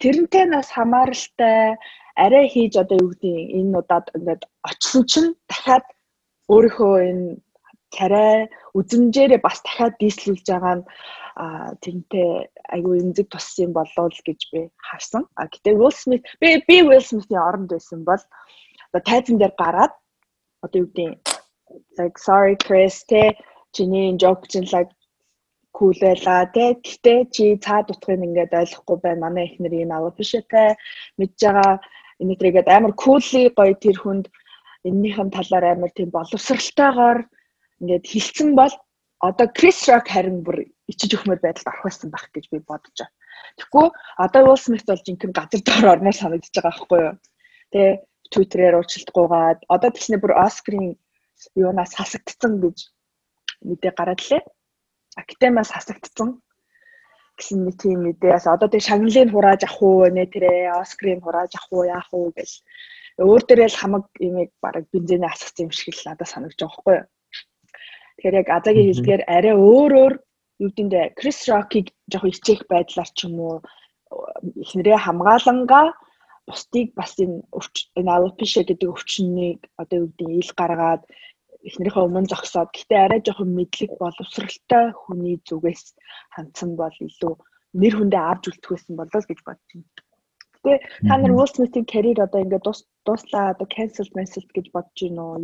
Тэрнтэй 0.00 0.44
нас 0.48 0.72
хамааралтай 0.72 1.76
арай 2.16 2.46
хийж 2.48 2.80
одоо 2.80 2.96
юу 3.04 3.12
гэдэг 3.12 3.36
энэ 3.60 3.76
удаад 3.80 4.06
ингээд 4.16 4.42
очсон 4.64 5.02
чинь 5.04 5.30
дахиад 5.48 5.84
өөрийнхөө 6.48 6.94
энэ 7.10 7.28
царай 7.96 8.48
үзмжээрээ 8.78 9.40
бас 9.42 9.58
дахиад 9.64 9.94
дийслүүлж 10.00 10.46
байгаа 10.48 10.74
нь 10.78 10.84
тэрнтэй 11.82 12.28
айгүй 12.74 12.94
эмзэг 13.02 13.26
туссан 13.32 13.70
болов 13.76 14.12
гэж 14.28 14.40
би 14.52 14.60
харсан. 14.88 15.22
А 15.40 15.48
гэтээ 15.52 15.78
Will 15.80 15.92
Smith 15.92 16.24
би 16.40 16.48
би 16.68 16.76
Will 16.88 17.04
Smith-ийн 17.08 17.40
оронд 17.48 17.68
байсан 17.72 18.04
бол 18.08 18.22
одоо 18.88 19.02
тайзан 19.04 19.36
дээр 19.38 19.54
гараад 19.60 19.92
одоо 20.64 20.78
юу 20.82 20.88
гэдэг 20.92 21.20
like 21.98 22.16
sorry 22.26 22.56
Chris 22.66 23.04
те 23.10 23.36
чиний 23.74 24.16
joke 24.22 24.44
чинь 24.48 24.68
like 24.72 24.92
cool 25.76 25.92
байла 26.00 26.48
те 26.56 26.64
гэтээ 26.86 27.18
чи 27.34 27.44
цаад 27.64 27.92
утгыг 27.92 28.20
ингээд 28.26 28.56
ойлгохгүй 28.60 28.98
байна 29.04 29.24
манай 29.26 29.44
ихнэр 29.46 29.74
ийм 29.76 29.92
алфиштэй 29.92 30.68
мэдж 31.18 31.36
байгаа 31.44 31.72
энэтрийгээд 32.22 32.68
амар 32.76 32.92
куули 33.02 33.42
гоё 33.58 33.74
тэр 33.84 33.96
хүнд 34.00 34.26
эннийхэн 34.88 35.30
талаар 35.36 35.64
амар 35.76 35.90
тийм 35.92 36.10
боловсралтайгаар 36.16 37.18
ингээд 37.80 38.04
хилцэн 38.06 38.54
бол 38.56 38.72
одоо 39.20 39.46
Крис 39.58 39.88
Рок 39.88 40.06
харин 40.08 40.42
бүр 40.46 40.68
ичиж 40.90 41.10
өгмөр 41.16 41.40
байдалд 41.42 41.68
орох 41.70 41.84
байсан 41.88 42.10
байх 42.10 42.28
гэж 42.32 42.44
би 42.52 42.58
бодож 42.60 42.96
байна. 42.96 43.14
Тэгэхгүй 43.56 43.86
одоо 44.24 44.40
Will 44.44 44.60
Smith 44.60 44.86
бол 44.86 45.04
жинхэнэ 45.06 45.36
газар 45.36 45.60
дээр 45.64 45.86
орноор 45.94 46.16
санагдаж 46.16 46.52
байгаа 46.52 46.72
байхгүй 46.72 47.00
юу? 47.06 47.14
Тэ 47.72 47.80
Twitter-ээр 48.32 48.78
уучлалтгүйгаад 48.78 49.58
одоо 49.74 49.90
тэгснэ 49.92 50.16
бүр 50.20 50.32
Оскарын 50.46 50.96
юунаас 51.54 51.92
хасагдсан 51.96 52.52
гэж 52.62 52.78
мэдээ 53.68 53.92
гараад 53.96 54.20
лээ. 54.28 54.42
Академиас 55.16 55.70
хасагдсан 55.72 56.28
гэсэн 57.36 57.58
нэг 57.64 57.76
тийм 57.80 58.00
мэдээс 58.04 58.44
одоо 58.48 58.68
тэг 58.68 58.82
шагналыг 58.84 59.28
хурааж 59.32 59.62
авах 59.64 59.80
уу 59.82 60.08
нэ 60.08 60.24
тэрэ 60.32 60.72
Оскрыг 60.80 61.20
хурааж 61.22 61.52
авах 61.56 61.72
уу 61.72 61.84
яах 61.84 62.08
уу 62.12 62.32
гэж 62.36 62.50
өөр 63.20 63.42
дээрээ 63.44 63.68
л 63.72 63.80
хамаг 63.80 64.04
имийг 64.20 64.50
бараг 64.64 64.84
бензинээ 64.92 65.32
асгасан 65.32 65.68
юм 65.68 65.72
шиг 65.72 65.94
л 65.96 66.06
надад 66.08 66.28
санагдаж 66.28 66.60
байгаа 66.60 66.72
байхгүй 66.72 66.94
юу. 67.00 67.06
Тэгэхээр 68.16 68.38
яг 68.40 68.48
Азагийн 68.56 68.88
хэлдгээр 68.88 69.22
арай 69.36 69.54
өөр 69.54 69.92
өөр 70.02 70.14
юу 70.62 70.68
гэдэндээ 70.72 71.04
Крис 71.18 71.38
Рокийг 71.52 71.86
жоох 72.10 72.24
ичээх 72.32 72.60
байдлаар 72.72 73.10
ч 73.16 73.18
юм 73.28 73.36
уу 73.46 73.56
эхнэрээ 74.64 74.98
хамгаалангаа 75.04 75.86
бусдыг 76.48 76.88
бас 76.98 77.12
энэ 77.24 77.42
энэ 77.98 78.10
алопиша 78.16 78.62
гэдэг 78.64 78.88
өвчнийг 78.94 79.60
одоо 79.80 79.96
юу 80.00 80.08
гэдэг 80.08 80.28
ил 80.40 80.52
гаргаад 80.60 81.02
эхнэрийнхээ 81.68 82.06
өмнө 82.06 82.30
зогсоод 82.30 82.70
гэтээ 82.72 83.00
арай 83.04 83.20
жоохон 83.22 83.50
мэдлэг 83.58 83.90
боловсралтай 84.00 84.84
хүний 85.02 85.36
зүгээс 85.48 85.84
хандсан 86.34 86.70
бол 86.80 86.96
илүү 87.06 87.34
нэр 87.80 87.94
хүндээ 87.96 88.22
авч 88.30 88.42
үлдэх 88.48 88.70
байсан 88.72 88.94
болоо 88.96 89.20
л 89.20 89.30
гэж 89.30 89.40
бодож 89.44 89.70
байна. 89.74 89.90
Гэтэ 90.54 90.72
та 91.08 91.14
нар 91.18 91.32
Will 91.36 91.50
Smith-ийн 91.52 91.86
карьер 91.92 92.18
одоо 92.22 92.40
ингээд 92.42 92.64
дус 92.66 92.80
дуслаа 93.06 93.44
одоо 93.52 93.66
cancel 93.74 94.08
cancel 94.14 94.46
гэж 94.56 94.66
бодож 94.74 94.98
байна 95.02 95.22
уу? 95.26 95.42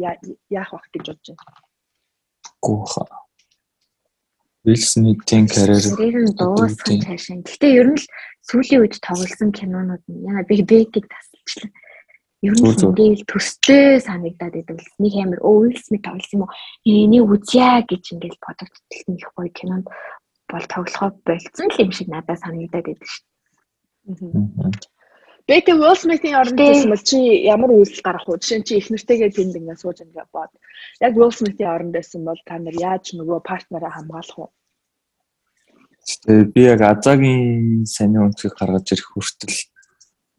Яах 0.59 0.71
вэ 0.73 0.89
гэж 0.95 1.05
бодож 1.11 1.27
байна? 1.35 1.72
Гүүх. 2.65 2.95
Will 4.65 4.79
Smith-ийн 4.79 5.47
карьер 5.51 5.83
нь 6.23 6.37
дууссан 6.39 7.03
цаашаа. 7.03 7.43
Гэтэ 7.43 7.67
ер 7.83 7.89
нь 7.91 7.99
л 7.99 8.07
сүүлийн 8.47 8.81
үед 8.87 8.95
тоглосон 9.03 9.51
кинонууд 9.51 10.05
нь 10.07 10.23
яа 10.31 10.47
би 10.47 10.63
бэгийг 10.63 11.07
тасалчлаа. 11.11 11.71
Ер 12.47 12.55
нь 12.55 12.63
ингээл 12.63 13.27
төстэй 13.27 13.99
санагдаад 13.99 14.55
байдаг 14.55 14.79
л 14.79 14.95
нэг 15.03 15.15
амар 15.19 15.41
өвлсмит 15.43 16.07
тоглосон 16.07 16.37
юм 16.39 16.43
уу? 16.47 16.55
Энийг 16.87 17.27
үзье 17.27 17.83
гэж 17.91 18.05
ингээл 18.15 18.39
бодогдтолсон 18.39 19.15
их 19.19 19.31
гоё 19.35 19.51
кинонд 19.51 19.87
бол 20.47 20.67
тоглохоо 20.71 21.11
болцсон 21.27 21.67
л 21.75 21.83
юм 21.83 21.91
шиг 21.91 22.07
надад 22.07 22.39
санагдаад 22.39 22.87
байдаг 22.87 23.09
шүү 23.11 23.27
дээ. 25.53 25.61
Бэкэ 25.61 25.73
Will 25.77 25.97
Smith-ийн 26.01 26.41
оронд 26.41 26.57
гэсэн 26.57 26.89
бол 26.89 27.05
чи 27.05 27.45
ямар 27.45 27.71
үйлс 27.77 28.01
гарах 28.01 28.25
вэ? 28.25 28.41
Жишээ 28.41 28.59
нь 28.59 28.67
чи 28.67 28.81
их 28.81 28.89
нэртэйгээ 28.89 29.31
тэнд 29.37 29.59
ингээ 29.61 29.77
сууж 29.77 30.01
ингээ 30.01 30.27
бод. 30.33 30.49
Яг 31.05 31.13
Will 31.13 31.29
Smith-ийн 31.29 31.69
оронд 31.69 31.93
байсан 31.93 32.25
бол 32.25 32.41
та 32.49 32.57
нар 32.57 32.73
яаж 32.73 33.13
нөгөө 33.13 33.45
партнераа 33.45 33.93
хамгаалах 33.93 34.39
вэ? 34.41 34.49
Тэгээ 36.25 36.45
би 36.57 36.63
яг 36.65 36.81
Азагийн 36.81 37.85
саний 37.85 38.25
өнцгийг 38.25 38.57
гаргаж 38.57 38.87
ирэх 38.97 39.13
хүртэл 39.13 39.57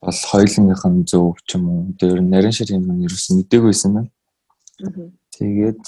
бол 0.01 0.19
хоёулынх 0.33 0.83
нь 0.89 1.05
зөв 1.05 1.37
ч 1.45 1.55
юм 1.55 1.63
уу. 1.69 1.93
Тэр 1.95 2.19
нарийн 2.19 2.51
шир 2.51 2.73
юм 2.73 2.89
нь 2.89 3.05
ерөөс 3.05 3.37
мдэггүйсэн 3.37 3.91
байна. 3.93 4.11
Тэгээд 5.37 5.83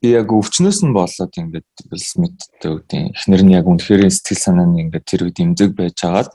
би 0.00 0.08
яг 0.16 0.32
өвчнөөс 0.32 0.80
нь 0.86 0.96
болоод 0.96 1.32
ингээд 1.36 1.68
Смиттэй 1.92 2.70
үгүй 2.72 3.12
эхнэр 3.12 3.42
нь 3.44 3.54
яг 3.54 3.66
үнэхээр 3.68 4.08
сэтгэл 4.08 4.40
санаа 4.40 4.66
нь 4.66 4.88
ингээд 4.88 5.04
тэр 5.06 5.28
үед 5.28 5.38
имзэг 5.38 5.76
байж 5.76 6.00
хагаад 6.00 6.32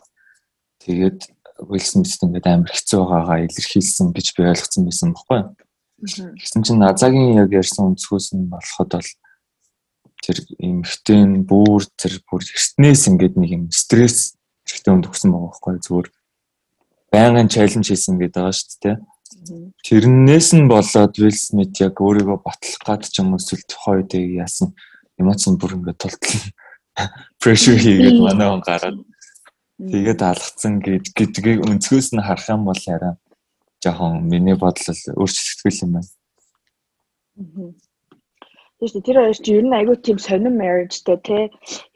тэгээд 0.88 1.20
Will 1.68 1.84
Smith 1.84 2.16
ингээд 2.24 2.48
амар 2.48 2.72
хэцүү 2.72 3.00
байгаагаа 3.02 3.46
илэрхийлсэн 3.50 4.14
гэж 4.16 4.28
би 4.38 4.42
ойлгоцсон 4.48 4.84
байсан 4.88 5.12
байхгүй. 5.12 5.42
Гэсэн 6.38 6.62
чинь 6.64 6.80
Назагийн 6.80 7.42
яг 7.42 7.52
ярьсан 7.52 7.92
өнцгөөс 7.98 8.38
нь 8.38 8.46
болоход 8.48 8.90
бол 8.94 9.10
тэр 10.22 10.38
эмхтэн 10.62 11.50
бүр 11.50 11.82
тэр 11.98 12.22
бүр 12.30 12.46
эртнээс 12.46 13.10
ингээд 13.10 13.36
нэг 13.42 13.52
юм 13.58 13.64
стресс 13.74 14.38
хэрэгтэй 14.70 14.92
хүнд 14.94 15.10
өгсөн 15.10 15.34
байгаа 15.34 15.50
байхгүй 15.50 15.76
зүгээр 15.82 16.08
байнгын 17.10 17.50
чаленж 17.50 17.88
хийсэн 17.90 18.22
гэдэг 18.22 18.38
байгаа 18.38 18.54
шүү 18.54 18.78
дээ. 18.86 18.98
Тэрнээс 19.82 20.50
нь 20.54 20.70
болоод 20.70 21.14
Will 21.18 21.34
Smith 21.34 21.74
яг 21.82 21.98
өөрийгөө 21.98 22.38
батлах 22.46 22.82
гад 22.86 23.02
ч 23.10 23.18
юм 23.18 23.34
уу 23.34 23.42
эсвэл 23.42 23.66
тухай 23.66 24.06
үед 24.06 24.14
яасан 24.14 24.78
эмоц 25.18 25.42
нь 25.50 25.58
бүр 25.58 25.82
ингээд 25.82 25.98
толтол 25.98 26.38
pressure 27.42 27.80
хийгээд 27.82 28.22
манай 28.22 28.50
он 28.54 28.62
гараад 28.62 29.02
тэгээд 29.78 30.22
алгацсан 30.26 30.82
гэж 30.82 31.14
гэдгийг 31.14 31.62
өнцгөөс 31.70 32.10
нь 32.18 32.26
харах 32.26 32.50
юм 32.50 32.66
бол 32.66 32.82
яриа 32.90 33.14
жоохон 33.84 34.26
миний 34.26 34.58
бодлол 34.58 35.02
өөрчлөгдөх 35.22 35.82
юм 35.86 35.92
байна. 35.98 36.10
Тийм 38.78 38.90
шүү. 38.90 39.02
Тэр 39.06 39.18
хоёр 39.22 39.38
чи 39.38 39.52
ер 39.58 39.66
нь 39.66 39.78
айгүй 39.78 39.98
тийм 40.02 40.18
сонирн 40.18 40.58
marriageтэй 40.58 41.18
те 41.22 41.38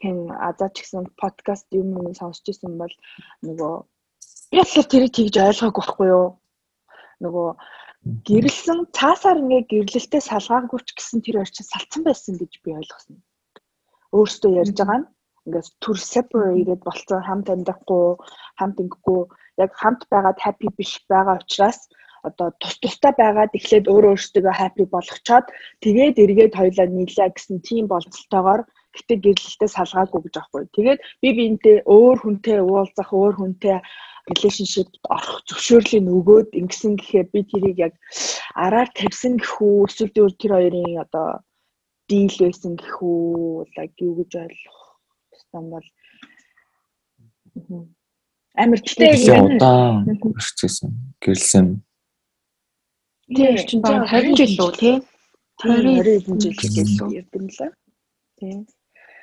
хэн 0.02 0.30
азаач 0.30 0.74
гэсэн 0.82 1.10
подкаст 1.18 1.66
юм 1.74 1.94
юм 1.98 2.14
сонсч 2.14 2.42
ирсэн 2.50 2.74
бол 2.78 2.94
нөгөө 3.46 3.74
болохоор 4.54 4.86
тэрийг 4.90 5.12
тэгж 5.14 5.34
ойлгоогүй 5.42 5.82
байхгүй 5.82 6.08
юу? 6.10 6.26
Нөгөө 7.22 7.48
гэрэлсэн 8.26 8.78
цаасаар 8.98 9.38
ингээ 9.42 9.62
гэрлэлтэй 9.70 10.22
салгаагүй 10.26 10.80
ч 10.82 10.90
гэсэн 10.98 11.22
тэр 11.22 11.38
хоёр 11.38 11.50
чинь 11.54 11.70
салцсан 11.70 12.02
байсан 12.02 12.34
гэж 12.38 12.52
би 12.62 12.70
ойлгосон. 12.74 13.22
Өөртөө 14.10 14.50
ярьж 14.62 14.74
байгаа 14.78 14.98
нь 15.02 15.06
ингээд 15.46 15.68
төр 15.82 15.98
separated 16.12 16.80
болцсон 16.86 17.20
хамт 17.28 17.46
амьдрахгүй 17.54 18.06
хамт 18.60 18.76
ингэхгүй 18.82 19.20
яг 19.62 19.70
хамт 19.80 20.02
байгаад 20.12 20.38
happy 20.46 20.68
биш 20.78 20.92
байгаа 21.10 21.36
учраас 21.40 21.78
одоо 22.28 22.48
тус 22.60 22.74
тустай 22.82 23.12
байгаад 23.22 23.56
эхлээд 23.58 23.90
өөрөө 23.92 24.14
өөртөө 24.14 24.54
happy 24.62 24.84
болгочоод 24.94 25.46
тэгээд 25.84 26.22
эргээд 26.24 26.54
хоёлаа 26.60 26.86
нийлээ 26.90 27.28
гэсэн 27.34 27.58
тийм 27.68 27.84
болцолтойгоор 27.90 28.62
гэтээ 28.94 29.18
гэрлэлтэд 29.24 29.74
салгаагүй 29.74 30.20
гэж 30.22 30.34
аахгүй. 30.38 30.62
Тэгээд 30.76 31.00
би 31.22 31.28
биентэй 31.36 31.76
өөр 31.96 32.16
хүнтэй 32.20 32.58
уулзах, 32.60 33.10
өөр 33.10 33.34
хүнтэй 33.40 33.76
relationship 34.30 34.90
орох 35.16 35.42
зөвшөөрлийг 35.48 36.06
өгөөд 36.18 36.48
ингэсэн 36.60 36.92
гэхээр 37.00 37.28
би 37.34 37.40
тэрийг 37.50 37.78
яг 37.86 37.94
араар 38.64 38.88
тавьсан 38.94 39.34
гэхүү 39.40 39.74
эсвэл 39.88 40.20
өөр 40.22 40.32
тэр 40.38 40.52
хоёрын 40.54 41.02
одоо 41.04 41.28
дийл 42.10 42.36
байсан 42.44 42.72
гэхүү 42.78 43.18
like 43.76 43.96
юу 44.06 44.14
гэж 44.20 44.32
ойлгох 44.44 44.81
юм 45.54 45.66
бол 45.74 45.86
амар 48.62 48.80
тэгтээ 48.80 49.40
удаан 49.40 50.04
үргэлжлэсэн 50.08 50.90
гэрлсэн 51.22 51.66
Тийм 53.34 53.56
чинь 53.56 53.80
баг 53.80 54.04
20 54.12 54.36
жил 54.36 54.52
лөө 54.60 54.72
тий. 54.76 54.96
20 55.64 56.42
жил 56.42 56.54
гэж 56.58 56.74
ярьсан 57.16 57.48
лээ. 57.48 57.70
Тийм. 58.38 58.58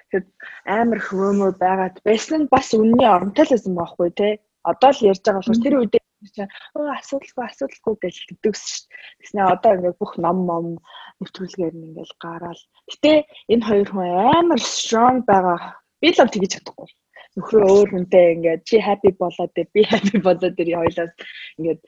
Тэгэхээр 0.10 0.26
амар 0.66 1.00
rumor 1.14 1.52
байгаад 1.54 2.02
байсан 2.02 2.46
нь 2.46 2.52
бас 2.54 2.74
үнний 2.74 3.06
оронтой 3.06 3.46
л 3.46 3.54
байсан 3.54 3.74
байхгүй 3.78 4.10
тий. 4.18 4.34
Одоо 4.66 4.90
л 4.90 5.06
ярьж 5.06 5.22
байгаа 5.22 5.42
болохоор 5.46 5.62
тэр 5.62 5.76
үедээ 5.78 6.02
чинь 6.34 6.50
өө 6.74 6.88
асуудалгүй 6.98 7.46
асуудалгүй 7.46 7.96
гэж 8.02 8.16
хэлдэгсэн 8.18 8.68
шүү 8.74 8.86
дээ. 8.90 8.98
Тэснэ 9.22 9.42
одоо 9.46 9.72
ингээд 9.78 10.00
бүх 10.02 10.14
ном 10.18 10.38
ном 10.50 10.66
нэвтрүүлгээр 11.22 11.76
нь 11.78 11.88
ингээд 11.94 12.14
гараал. 12.24 12.64
Гэтэ 12.90 13.12
энэ 13.54 13.68
хоёр 13.68 13.88
хүн 13.94 14.10
амар 14.40 14.62
strong 14.64 15.22
байгаа. 15.30 15.79
Би 16.02 16.12
л 16.12 16.20
тэгж 16.20 16.52
чадахгүй. 16.56 16.90
Нөхрөө 17.38 17.70
өөр 17.70 17.90
хүнтэй 17.94 18.26
ингээд 18.36 18.62
чи 18.66 18.80
happy 18.82 19.12
болоод 19.20 19.54
би 19.54 19.82
happy 19.86 20.18
болоод 20.24 20.56
тэр 20.58 20.70
хоёлаас 20.80 21.14
ингээд 21.60 21.82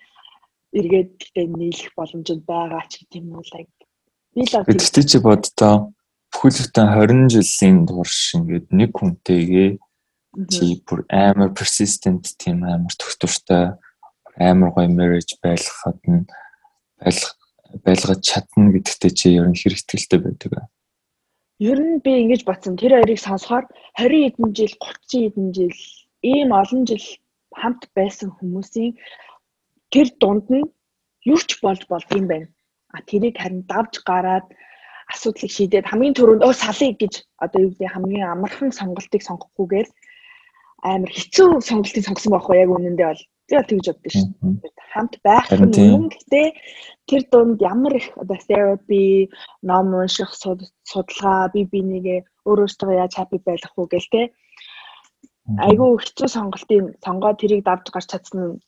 эргээд 0.79 1.09
гэхдээ 1.19 1.47
нийлэх 1.47 1.91
боломжууд 1.97 2.43
байгаа 2.47 2.83
ч 2.87 3.03
гэдэм 3.03 3.35
үү 3.35 3.45
like 3.55 3.75
би 4.35 4.43
л 4.47 4.55
гэхдээ 4.63 5.05
чи 5.11 5.17
боддоо 5.19 5.75
бүхэлдээ 6.31 6.87
20 6.95 7.33
жилийн 7.35 7.77
турш 7.87 8.35
ингээд 8.39 8.67
нэг 8.71 8.91
хүнтэйгээ 8.95 9.69
чи 10.47 10.79
бүр 10.87 11.03
амар 11.11 11.51
persistent 11.51 12.23
тийм 12.39 12.63
амар 12.63 12.95
төгтөртэй 12.95 13.75
амар 14.39 14.71
гоё 14.71 14.87
marriage 14.87 15.35
байлгахад 15.43 15.99
нь 16.07 16.23
байлгах 17.03 17.35
байлгаж 17.83 18.19
чадна 18.23 18.71
гэдэгтээ 18.71 19.11
чи 19.11 19.27
ер 19.35 19.47
нь 19.51 19.59
хэрэг 19.59 19.79
ихтэй 19.83 20.19
байдаг. 20.23 20.71
Ер 21.69 21.77
нь 21.77 22.01
би 22.03 22.11
ингэж 22.21 22.41
бодсон. 22.49 22.73
Тэр 22.75 22.97
хоёрыг 22.97 23.19
сонсохоор 23.21 23.65
20 24.01 24.33
хэдэн 24.33 24.49
жил 24.57 24.73
30 24.81 25.21
хэдэн 25.23 25.47
жил 25.57 25.77
ийм 26.31 26.49
олон 26.61 26.81
жил 26.89 27.05
хамт 27.61 27.83
байсан 27.97 28.29
хүмүүсийн 28.33 28.97
тэр 29.93 30.07
дунд 30.21 30.45
нь 30.49 30.65
юу 31.31 31.39
ч 31.47 31.61
болж 31.61 31.81
болд 31.91 32.09
юм 32.17 32.25
байна. 32.31 32.47
А 32.95 32.99
тэрийг 33.05 33.37
харин 33.37 33.61
давж 33.69 33.93
гараад 34.09 34.47
асуудлыг 35.13 35.51
шийдээд 35.53 35.89
хамгийн 35.89 36.17
түрүүнд 36.17 36.45
өө 36.47 36.53
салъя 36.55 36.93
гэж 36.97 37.13
одоо 37.43 37.59
юу 37.61 37.71
гэдэг 37.71 37.93
хамгийн 37.93 38.31
амархан 38.33 38.71
сонголтыг 38.71 39.21
сонгохгүйгээр 39.27 39.87
амар 40.91 41.11
хэцүү 41.13 41.61
сонголтыг 41.61 42.03
сонгосон 42.05 42.31
байхгүй 42.33 42.55
яг 42.63 42.69
үнэндээ 42.73 43.07
бол 43.11 43.23
би 43.51 43.55
бол 43.59 43.67
тэгж 43.67 43.87
боддоо 43.91 44.11
шүү. 44.15 44.27
Хамт 44.95 45.13
байх 45.23 45.47
нь 45.51 45.75
юм 45.75 46.07
гэхдээ 46.07 46.47
тэр 47.07 47.21
дунд 47.31 47.59
ямар 47.59 47.93
их 47.99 48.07
одоо 48.15 48.39
therapy, 48.47 49.27
ном 49.61 49.91
унших 49.91 50.31
судалгаа, 50.31 51.51
би 51.51 51.67
бинийгээ 51.67 52.47
өөрөөсөө 52.47 52.95
яаж 52.95 53.13
happy 53.19 53.37
байх 53.43 53.75
уу 53.75 53.91
гэл 53.91 54.07
те. 54.11 54.31
Айгүй 55.59 55.99
хэцүү 55.99 56.27
сонголтын 56.31 56.95
сонгоод 57.03 57.43
тэрийг 57.43 57.67
давж 57.67 57.91
гарч 57.91 58.07
чадсан 58.07 58.39
нь 58.39 58.59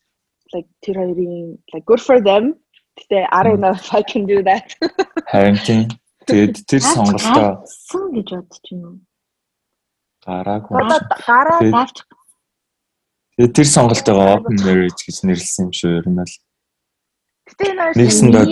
like 0.52 0.68
тэр 0.84 1.00
хоёрын 1.00 1.56
like 1.72 1.88
good 1.88 2.02
for 2.04 2.20
them. 2.20 2.60
Гэтэ 3.00 3.26
I 3.32 3.40
don't 3.42 3.60
know 3.64 3.72
if 3.72 3.88
I 3.90 4.02
can 4.04 4.28
do 4.28 4.44
that. 4.44 4.76
Харин 5.32 5.58
тийм 5.64 5.88
Тэгээд 6.24 6.56
тэр 6.64 6.80
сонголтоо 6.80 7.68
гэж 8.16 8.28
бодож 8.32 8.64
байна? 8.64 8.96
Гараагүй. 10.24 10.72
Гараа 11.28 11.60
давч. 11.60 11.96
Тэгээд 13.34 13.54
тэр 13.54 13.68
сонголтоо 13.68 14.18
open 14.38 14.56
marriage 14.62 15.00
гэж 15.06 15.16
нэрлсэн 15.26 15.66
юм 15.66 15.72
шүү 15.74 15.92
ер 15.98 16.06
нь 16.10 16.22
л. 16.22 16.34
Гэтэ 17.50 17.64
энэ 17.70 17.84
нэгсэндээ 17.98 18.44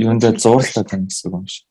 юундаа 0.00 0.32
зуурлаад 0.40 0.88
байна 0.88 1.06
гэсэн 1.08 1.30
юм 1.36 1.46
шиг. 1.46 1.66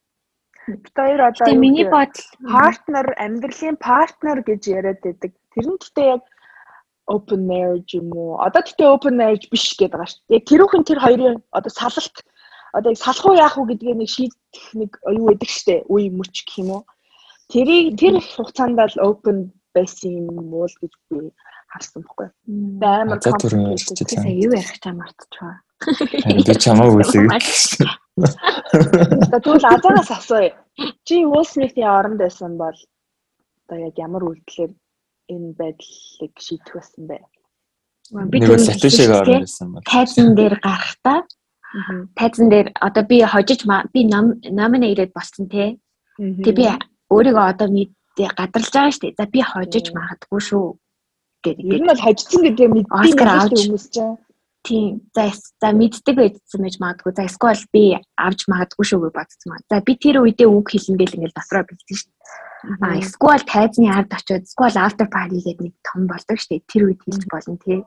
Тэр 0.94 1.20
одоо 1.26 1.46
Тэгээ 1.46 1.64
миний 1.66 1.88
бодол 1.90 2.26
партнер 2.46 3.08
амьдралын 3.18 3.78
партнер 3.82 4.40
гэж 4.46 4.62
яриад 4.70 5.00
байдаг. 5.02 5.32
Тэр 5.58 5.66
нь 5.66 5.80
гэхдээ 5.82 6.08
яг 6.14 6.24
open 7.10 7.42
marriage 7.50 7.98
юм 7.98 8.14
уу? 8.14 8.38
Одоо 8.38 8.62
тэгтээ 8.62 8.94
open 8.94 9.16
marriage 9.18 9.50
биш 9.50 9.74
гэдэг 9.74 9.98
байгаа 9.98 10.10
шүү. 10.14 10.22
Яг 10.38 10.44
тэрүүхэн 10.46 10.84
тэр 10.86 11.00
хоёрын 11.02 11.38
одоо 11.50 11.72
салалт 11.74 12.18
одоо 12.78 12.94
салах 12.94 13.26
уу 13.26 13.42
яах 13.42 13.58
уу 13.58 13.66
гэдгээ 13.66 13.96
нэг 13.98 14.10
шийдэх 14.10 14.66
нэг 14.78 14.92
юу 15.02 15.26
байдаг 15.34 15.50
штэ 15.50 15.76
үе 15.90 16.14
мөч 16.14 16.46
гэх 16.46 16.62
юм 16.62 16.70
уу 16.78 16.84
тэрийг 17.50 17.98
тэр 17.98 18.22
хугацаанд 18.22 18.78
л 18.78 19.02
open 19.02 19.38
байсан 19.74 20.30
юм 20.30 20.54
уу 20.54 20.70
гэж 20.70 20.94
би 21.10 21.34
харсан 21.70 22.04
байхгүй. 22.04 22.28
Амар 22.82 23.20
комплекс 23.22 23.94
юу 24.26 24.54
ярих 24.54 24.80
чам 24.84 24.98
мартчихваа 25.02 25.62
би 25.80 26.44
чамаа 26.60 26.92
үлээ 26.92 27.24
тэгвэл 29.44 29.64
азараас 29.64 30.12
асууя. 30.12 30.52
Чи 31.08 31.24
Will 31.24 31.48
Smith-ийн 31.48 31.88
оронд 31.88 32.20
байсан 32.20 32.58
бол 32.60 32.76
одоо 33.64 33.78
яг 33.88 33.96
ямар 33.96 34.28
үйлдэлээр 34.28 34.72
энэ 35.32 35.56
байдлыг 35.56 36.34
шийдэх 36.36 36.76
байсан 36.76 37.04
бэ 37.08 37.24
би 38.28 38.40
тэр 38.44 38.60
сатишиг 38.60 39.10
оронд 39.16 39.48
байсан 39.48 39.72
бол. 39.72 39.84
Тайзан 39.88 40.36
дээр 40.36 40.60
гарахтаа. 40.60 41.24
Тайзан 42.20 42.52
дээр 42.52 42.68
одоо 42.76 43.04
би 43.08 43.24
хожиж 43.24 43.64
би 43.94 44.02
номинейтэд 44.04 45.16
болсон 45.16 45.48
те. 45.48 45.80
Тэг 46.20 46.54
би 46.60 46.68
өөрийгөө 47.08 47.46
одоо 47.56 47.68
мэдээ 47.72 48.30
гадарлаж 48.36 48.74
байгаа 48.76 48.92
шүү 48.92 49.04
дээ. 49.08 49.16
За 49.16 49.26
би 49.32 49.40
хожиж 49.40 49.86
магадгүй 49.96 50.42
шүү 50.44 50.68
гэдэг. 51.44 51.66
Ер 51.66 51.82
нь 51.84 51.90
бол 51.90 52.04
хожсон 52.04 52.42
гэдэг 52.44 52.68
мэддэг 52.70 53.20
хүмүүс 53.54 53.86
чинь. 53.94 54.18
Тийм. 54.64 55.08
За 55.16 55.32
за 55.32 55.72
мэддэг 55.72 56.16
байдсан 56.20 56.62
байж 56.62 56.76
магадгүй. 56.84 57.14
За 57.16 57.24
эсвэл 57.24 57.64
би 57.72 57.96
авч 58.20 58.46
магадгүй 58.52 58.86
шүү 58.86 59.00
гэж 59.08 59.14
бодсон 59.16 59.48
маа. 59.56 59.64
За 59.72 59.80
би 59.80 59.96
тэр 59.96 60.20
үедээ 60.20 60.50
үг 60.52 60.68
хэлнэ 60.68 61.00
гэл 61.00 61.16
ингээл 61.16 61.38
дотроо 61.40 61.64
бэлдсэн 61.64 61.96
шүү 61.96 62.12
дээ. 62.12 62.84
Аа 62.84 63.00
эсвэл 63.00 63.44
тайзны 63.48 63.88
ард 63.88 64.12
очиод 64.12 64.44
эсвэл 64.44 64.84
after 64.84 65.08
party 65.08 65.40
гэдэг 65.40 65.64
нэг 65.64 65.76
том 65.80 66.12
болдог 66.12 66.38
шүү 66.38 66.60
дээ. 66.60 66.68
Тэр 66.68 66.84
үед 66.92 67.02
хэлж 67.08 67.24
болно 67.32 67.56
тий. 67.64 67.80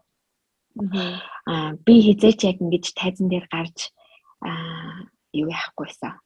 Аа 1.44 1.76
би 1.76 1.94
хизээч 2.08 2.40
яг 2.48 2.56
ингэж 2.64 2.84
тайзан 2.96 3.28
дээр 3.28 3.46
гарч 3.52 3.92
аа 4.40 5.12
юу 5.36 5.52
яахгүйсэн. 5.52 6.16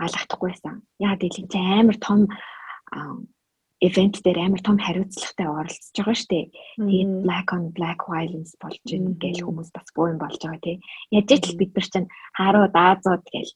Алгахдахгүйсэн. 0.00 0.74
Яа 1.04 1.20
гэвэл 1.20 1.52
чи 1.52 1.60
амар 1.60 2.00
том 2.00 2.32
ивент 3.80 4.16
дээр 4.24 4.38
амар 4.40 4.62
том 4.64 4.78
хариуцлагатай 4.80 5.46
оролцож 5.46 5.96
байгаа 5.96 6.16
шүү 6.16 6.30
дээ. 6.32 6.44
Тэгээд 6.80 7.12
black 7.24 7.48
on 7.52 7.62
black 7.76 8.00
violence 8.08 8.52
болж 8.62 8.80
байна 8.88 9.12
гэж 9.20 9.36
хүмүүс 9.44 9.70
бас 9.76 9.88
бууин 9.96 10.18
болж 10.20 10.40
байгаа 10.40 10.62
тий. 10.64 10.76
Яаж 11.12 11.30
ч 11.44 11.54
бид 11.58 11.72
нар 11.76 11.86
чинь 11.92 12.08
харуу 12.38 12.66
даазууд 12.72 13.24
гэж 13.28 13.48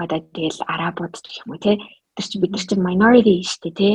одоо 0.00 0.20
тэгэл 0.32 0.60
арабууд 0.64 1.14
гэх 1.20 1.40
юм 1.44 1.52
уу 1.52 1.60
тий. 1.60 1.76
Тэр 2.16 2.26
чинь 2.26 2.42
бид 2.42 2.52
нар 2.56 2.64
чинь 2.64 2.86
minority 2.88 3.36
шүү 3.44 3.60
дээ 3.68 3.74
тий 3.76 3.94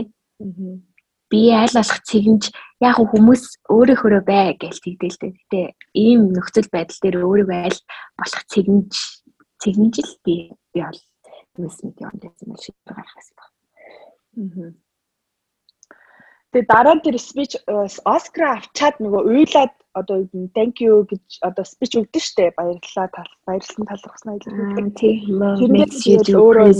би 1.30 1.50
айл 1.52 1.74
болох 1.74 2.00
цэгэнж 2.06 2.44
яг 2.86 2.98
хүмүүс 3.02 3.44
өөрийнхөө 3.74 4.22
бай 4.28 4.54
гэж 4.56 4.76
тэгдэл 4.84 5.18
дээ. 5.20 5.34
Гэтэ 5.36 5.62
ийм 5.98 6.30
нөхцөл 6.32 6.70
байдал 6.70 7.00
дээр 7.02 7.18
өөрийгөө 7.26 7.60
айл 7.66 7.80
болох 8.20 8.44
цэгэнж 8.54 8.94
цэгэнж 9.62 9.96
л 10.06 10.14
би 10.26 10.36
би 10.74 10.80
бол 10.86 11.00
юус 11.58 11.78
мэд 11.82 11.98
юм 11.98 12.16
гэсэн 12.22 12.56
шиг 12.62 12.78
гарах 12.86 13.14
гэсэн. 13.18 13.38
Аа. 13.42 14.85
Тэгээ 16.56 16.72
дараа 16.72 16.96
тэр 17.04 17.20
спич 17.20 17.60
Оскар 18.08 18.56
авчаад 18.56 19.04
нөгөө 19.04 19.28
уйлаад 19.28 19.76
одоо 19.92 20.24
thank 20.56 20.80
you 20.80 21.04
гэж 21.04 21.44
одоо 21.44 21.68
спич 21.68 22.00
өгдөн 22.00 22.24
штэ 22.24 22.56
баярлалаа 22.56 23.12
тал 23.12 23.32
баярлсан 23.44 23.84
талархснаа 23.84 24.40
илэрхийлдэг. 24.40 24.96
Тийм. 24.96 25.36
Өөрөө 26.32 26.72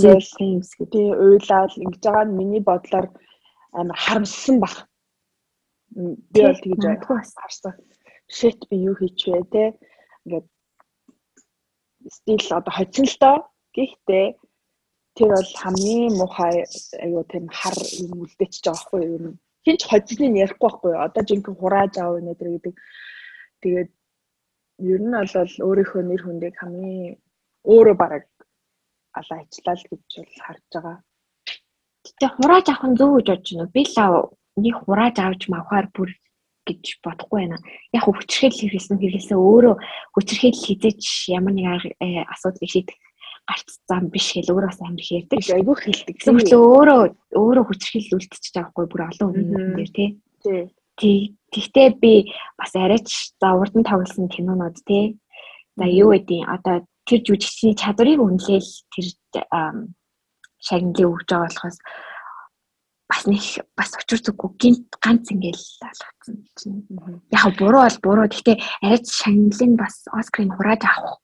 тий 0.88 1.08
уйлаад 1.12 1.76
ингэж 1.76 2.02
байгаа 2.08 2.24
нь 2.24 2.36
миний 2.40 2.64
бодлоор 2.64 3.06
амар 3.76 3.98
харамссан 4.00 4.56
баг. 4.64 4.88
Би 6.32 6.40
бол 6.40 6.56
тэгж 6.56 7.04
харсан. 7.36 7.76
Shit 8.32 8.64
би 8.72 8.80
юу 8.80 8.96
хийчихвэ 8.96 9.44
те. 9.52 9.64
Ингээд 10.24 10.46
стил 12.16 12.48
одоо 12.48 12.72
хоцсон 12.72 13.04
л 13.04 13.16
доо. 13.20 13.36
Гэхдээ 13.76 14.26
тэр 15.20 15.30
бол 15.36 15.50
хамгийн 15.60 16.16
муухай 16.16 16.64
аюу 17.04 17.28
тийм 17.28 17.44
хар 17.52 17.76
юм 18.00 18.24
үлдээчих 18.24 18.64
жоох 18.64 18.88
байхгүй 18.88 19.36
Хинч 19.66 19.82
хоцсныг 19.90 20.32
ярихгүй 20.44 20.70
байхгүй 20.70 20.90
юу? 20.94 21.02
Одоо 21.02 21.22
жинхэнэ 21.26 21.58
хурааж 21.58 21.94
аав 21.98 22.22
өнөдр 22.22 22.48
гэдэг. 22.54 22.74
Тэгээд 23.62 23.90
ер 24.94 25.00
нь 25.02 25.16
бол 25.18 25.54
өөрийнхөө 25.66 26.02
нэр 26.06 26.22
хүндийг 26.22 26.54
хамгийн 26.54 27.18
өөрөө 27.66 27.96
бараг 27.98 28.24
алаа 29.18 29.42
ичлаа 29.42 29.74
л 29.74 29.88
гэж 29.90 30.06
бол 30.22 30.38
харж 30.46 30.64
байгаа. 30.70 30.96
Гэтэ 32.06 32.26
хурааж 32.38 32.66
авах 32.70 32.84
нь 32.86 32.98
зөв 32.98 33.10
гэж 33.18 33.26
бодож 33.26 33.50
байна. 33.50 33.74
Би 33.74 33.82
л 33.82 33.98
нэг 34.62 34.74
хурааж 34.86 35.16
авч 35.18 35.42
мавхаар 35.50 35.86
бүр 35.90 36.10
гэж 36.66 36.84
бодохгүй 37.02 37.38
байна. 37.42 37.58
Яг 37.96 38.02
хүчрхэл 38.06 38.54
хэрэглэсэн 38.54 38.98
хэрэглэсэн 39.02 39.38
өөрөө 39.38 39.74
хүчрхэл 40.14 40.62
хизээч 40.62 41.02
ямар 41.34 41.54
нэг 41.58 41.66
э, 41.98 42.22
асуудлыг 42.30 42.70
шийдэх 42.70 42.96
гарц 43.46 43.78
зам 43.88 44.10
биш 44.10 44.34
хэл 44.34 44.50
өөрөө 44.50 44.70
бас 44.70 44.80
амир 44.82 45.04
хэрдэг. 45.06 45.38
Айгүй 45.54 45.76
хэлдэг. 45.78 46.16
Зөвхөн 46.22 46.50
өөрөө 46.50 47.00
өөрөө 47.38 47.64
хүчрхэл 47.66 48.14
үлдчихэж 48.18 48.54
байгаа 48.54 48.72
хгүй 48.74 48.86
бүр 48.90 49.02
олон 49.06 49.30
үнэн 49.30 49.74
дээр 49.78 49.90
тий. 49.94 50.08
Тий. 50.98 51.20
Тэгтээ 51.54 51.88
би 52.02 52.12
бас 52.58 52.72
арайч 52.74 53.08
за 53.38 53.48
урд 53.54 53.74
нь 53.78 53.86
тоглосон 53.86 54.26
кинонууд 54.26 54.76
тий. 54.82 55.16
За 55.78 55.86
юу 55.86 56.10
гэдээ 56.10 56.42
одоо 56.50 56.82
тэр 57.06 57.20
жүжигчний 57.22 57.78
чадварыг 57.78 58.18
үнэлээл 58.18 58.70
тэр 58.90 59.06
шагналыг 60.58 61.06
өгж 61.06 61.28
байгаа 61.30 61.46
болохоос 61.46 61.78
бас 63.06 63.22
нэг 63.30 63.44
бас 63.78 63.94
учир 63.94 64.18
зүггүй 64.18 64.50
гинт 64.58 64.98
ганц 64.98 65.30
ингээл 65.30 65.66
алгацсан 65.86 66.36
чинь 66.58 66.82
яг 67.30 67.54
буруу 67.54 67.86
бол 67.86 67.98
буруу 68.02 68.26
гэхдээ 68.26 68.58
арайч 68.82 69.06
шагналыг 69.06 69.72
бас 69.78 70.02
оскрыг 70.10 70.50
хурааж 70.58 70.82
авах 70.82 71.22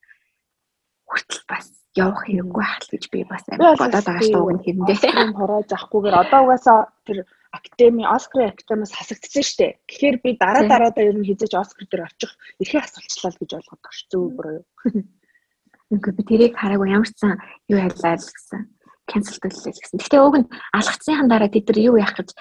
хүртэл 1.11 1.43
бас 1.51 1.67
явах 1.97 2.25
хэрэггүй 2.25 2.63
байх 2.63 2.85
гэж 2.89 3.05
би 3.13 3.21
бас 3.29 3.45
бодоод 3.49 3.93
байгаа 3.93 4.25
шүү 4.25 4.43
дээ 4.65 4.97
хэрэндээ 4.97 5.37
хурааж 5.37 5.71
авахгүйгээр 5.73 6.17
одоо 6.23 6.41
угаасаа 6.43 6.79
тэр 7.07 7.19
академи 7.53 8.05
оскрын 8.09 8.53
академиас 8.53 8.93
хасагдсан 8.97 9.45
шүү 9.45 9.59
дээ 9.61 9.73
тэгэхээр 9.89 10.17
би 10.25 10.31
дараа 10.41 10.65
дараадаа 10.69 11.05
ер 11.05 11.17
нь 11.21 11.29
хизээж 11.29 11.53
оскар 11.53 11.87
дээр 11.89 12.09
очих 12.09 12.33
эрхээ 12.65 12.81
асуулчлаа 12.81 13.33
гэж 13.37 13.51
ойлгоод 13.61 13.81
байна 13.85 13.97
шүү 13.97 14.09
зөв 14.09 14.23
юу 14.33 15.05
Үнэхээр 15.93 16.17
би 16.17 16.25
тэрийг 16.25 16.55
хараагүй 16.57 16.89
ямар 16.89 17.09
ч 17.13 17.21
сан 17.21 17.37
юу 17.69 17.77
яллаа 17.85 18.17
л 18.17 18.25
гэсэн 18.25 18.61
cancelдүүлээ 19.13 19.73
гэсэн. 19.77 19.99
Гэхдээ 20.01 20.23
уг 20.25 20.37
нь 20.41 20.49
алгацсныхан 20.73 21.29
дараа 21.29 21.51
тэд 21.53 21.69
нар 21.69 21.81
юу 21.85 21.97
яах 22.01 22.17
гэж 22.17 22.33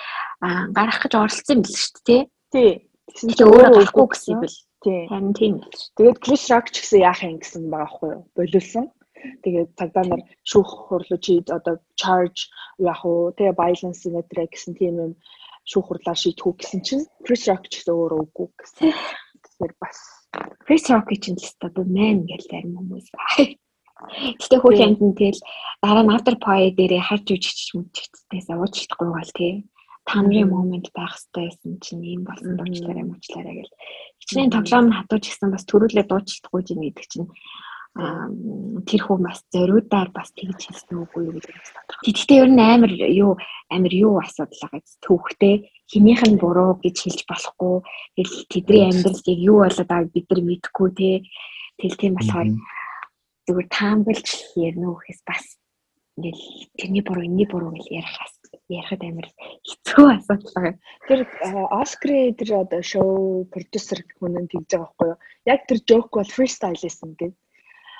гарах 0.71 0.99
гэж 1.03 1.13
оролцсон 1.19 1.59
юм 1.59 1.63
л 1.67 1.75
шүү 1.75 2.01
дээ. 2.07 2.23
Тий. 2.55 2.71
Тэгсэн 3.11 3.27
чинь 3.35 3.47
өөрөө 3.51 3.71
гарахгүй 3.75 4.07
гэсэн 4.07 4.31
юм 4.31 4.39
бэл. 4.47 4.59
Тий. 4.87 4.99
Харин 5.11 5.33
тийм 5.35 5.53
л. 5.59 5.83
Тэгээд 5.99 6.21
Chris 6.23 6.43
Rock 6.47 6.67
ч 6.71 6.75
гэсэн 6.79 6.99
яах 7.03 7.19
юм 7.27 7.37
гэсэн 7.43 7.61
байгаа 7.67 7.91
байхгүй 7.91 8.09
юу? 8.15 8.21
Болиулсан. 8.39 8.85
Тэгээд 9.43 9.69
цагдаа 9.79 10.05
нар 10.07 10.21
шүүх 10.45 10.69
хурлуу 10.87 11.19
чи 11.21 11.43
одоо 11.57 11.75
charge 11.99 12.49
яах 12.79 13.01
уу? 13.05 13.33
Тэгээ 13.37 13.59
violence 13.59 14.03
нэтрэ 14.05 14.49
гэсэн 14.49 14.73
тийм 14.77 14.95
юм 14.99 15.13
шүүх 15.69 15.85
хурлаар 15.87 16.17
шийдэх 16.17 16.45
үү 16.47 16.55
гэсэн 16.57 16.81
чинь 16.81 17.05
Chris 17.25 17.45
Rock 17.49 17.69
ч 17.69 17.81
гэсэн 17.81 17.93
өөрөө 17.93 18.19
үгүй 18.25 18.47
гэсэн. 18.57 18.89
Тэгэхээр 19.43 19.73
бас 19.77 19.97
Chris 20.65 20.85
Rock 20.89 21.09
чинь 21.21 21.37
л 21.37 21.45
өстой 21.45 21.69
бо 21.75 21.81
мэн 21.85 22.25
гэж 22.25 22.41
зарим 22.49 22.73
хүмүүс. 22.77 23.07
Гэтэ 24.41 24.57
хүүхэд 24.57 24.97
нь 24.97 25.17
тэгэл 25.17 25.41
дараа 25.85 26.03
нь 26.03 26.13
after 26.15 26.35
pie 26.41 26.73
дээрээ 26.73 27.05
харж 27.05 27.27
үжигч 27.37 27.77
мүжигчдээс 27.77 28.47
уучлахгүй 28.49 29.09
гал 29.13 29.33
тий. 29.37 29.53
Тамрын 30.09 30.49
момент 30.49 30.89
байх 30.97 31.13
хэрэгтэй 31.13 31.45
байсан 31.45 31.71
чинь 31.77 32.01
ийм 32.09 32.21
болсон 32.25 32.57
дуучлаарай 32.57 33.05
муучлаарай 33.05 33.55
гэл. 33.61 33.77
Хичнээн 34.17 34.53
тоглоом 34.57 34.89
хатууч 34.97 35.23
гэсэн 35.29 35.49
бас 35.53 35.63
төрүүлээ 35.69 36.05
дуучлахгүй 36.09 36.61
юм 36.73 36.81
гэдэг 36.81 37.05
чинь 37.05 37.29
тэр 37.91 39.01
хүн 39.03 39.19
бас 39.27 39.43
зориудаар 39.51 40.09
бас 40.15 40.31
тэгж 40.31 40.59
хэлсэн 40.63 40.95
үгүй 41.03 41.27
юу 41.27 41.35
гэдэг 41.35 41.55
нь 41.59 41.65
тодорхой. 41.75 42.03
Тэгэхдээ 42.07 42.39
ер 42.39 42.49
нь 42.55 42.63
амар 42.63 42.91
юу 42.95 43.31
амар 43.67 43.93
юу 43.93 44.15
асуудал 44.23 44.63
байгаа 44.63 44.81
төвхтэй 45.03 45.55
хинийх 45.91 46.23
нь 46.23 46.39
буруу 46.39 46.79
гэж 46.79 46.95
хэлж 47.03 47.21
болохгүй. 47.27 47.75
Тэгэл 48.15 48.35
тэдний 48.47 48.83
амьдралыг 48.87 49.39
юу 49.43 49.59
болоод 49.67 49.89
байгааг 49.91 50.09
бид 50.15 50.27
нар 50.31 50.41
мэдэхгүй 50.47 50.89
те. 50.95 51.09
Тэл 51.83 51.99
тийм 51.99 52.13
болохоор 52.15 52.49
зүгээр 53.43 53.67
таамаглаж 53.75 54.27
ярина 54.55 54.87
үхэс 54.95 55.19
бас 55.27 55.45
ингээл 56.15 56.43
тэрний 56.79 57.03
буруу 57.03 57.27
энэний 57.27 57.47
буруу 57.51 57.75
гэж 57.75 57.85
ярихаас 57.91 58.33
ярихад 58.71 59.03
амар 59.03 59.27
хэцүү 59.67 60.05
асуудал 60.15 60.51
байгаа. 60.55 60.75
Тэр 61.11 61.19
Оскар 61.75 62.11
тэр 62.39 62.49
одоо 62.63 62.81
шоу 62.87 63.43
продюсер 63.51 63.99
хүн 64.15 64.47
нь 64.47 64.51
тэгж 64.51 64.69
байгаа 64.71 64.87
байхгүй 64.87 65.07
юу? 65.11 65.19
Яг 65.43 65.59
тэр 65.67 65.79
жоок 65.83 66.07
бол 66.15 66.31
фристайл 66.31 66.79
байсан 66.79 67.11
гэдэг 67.19 67.35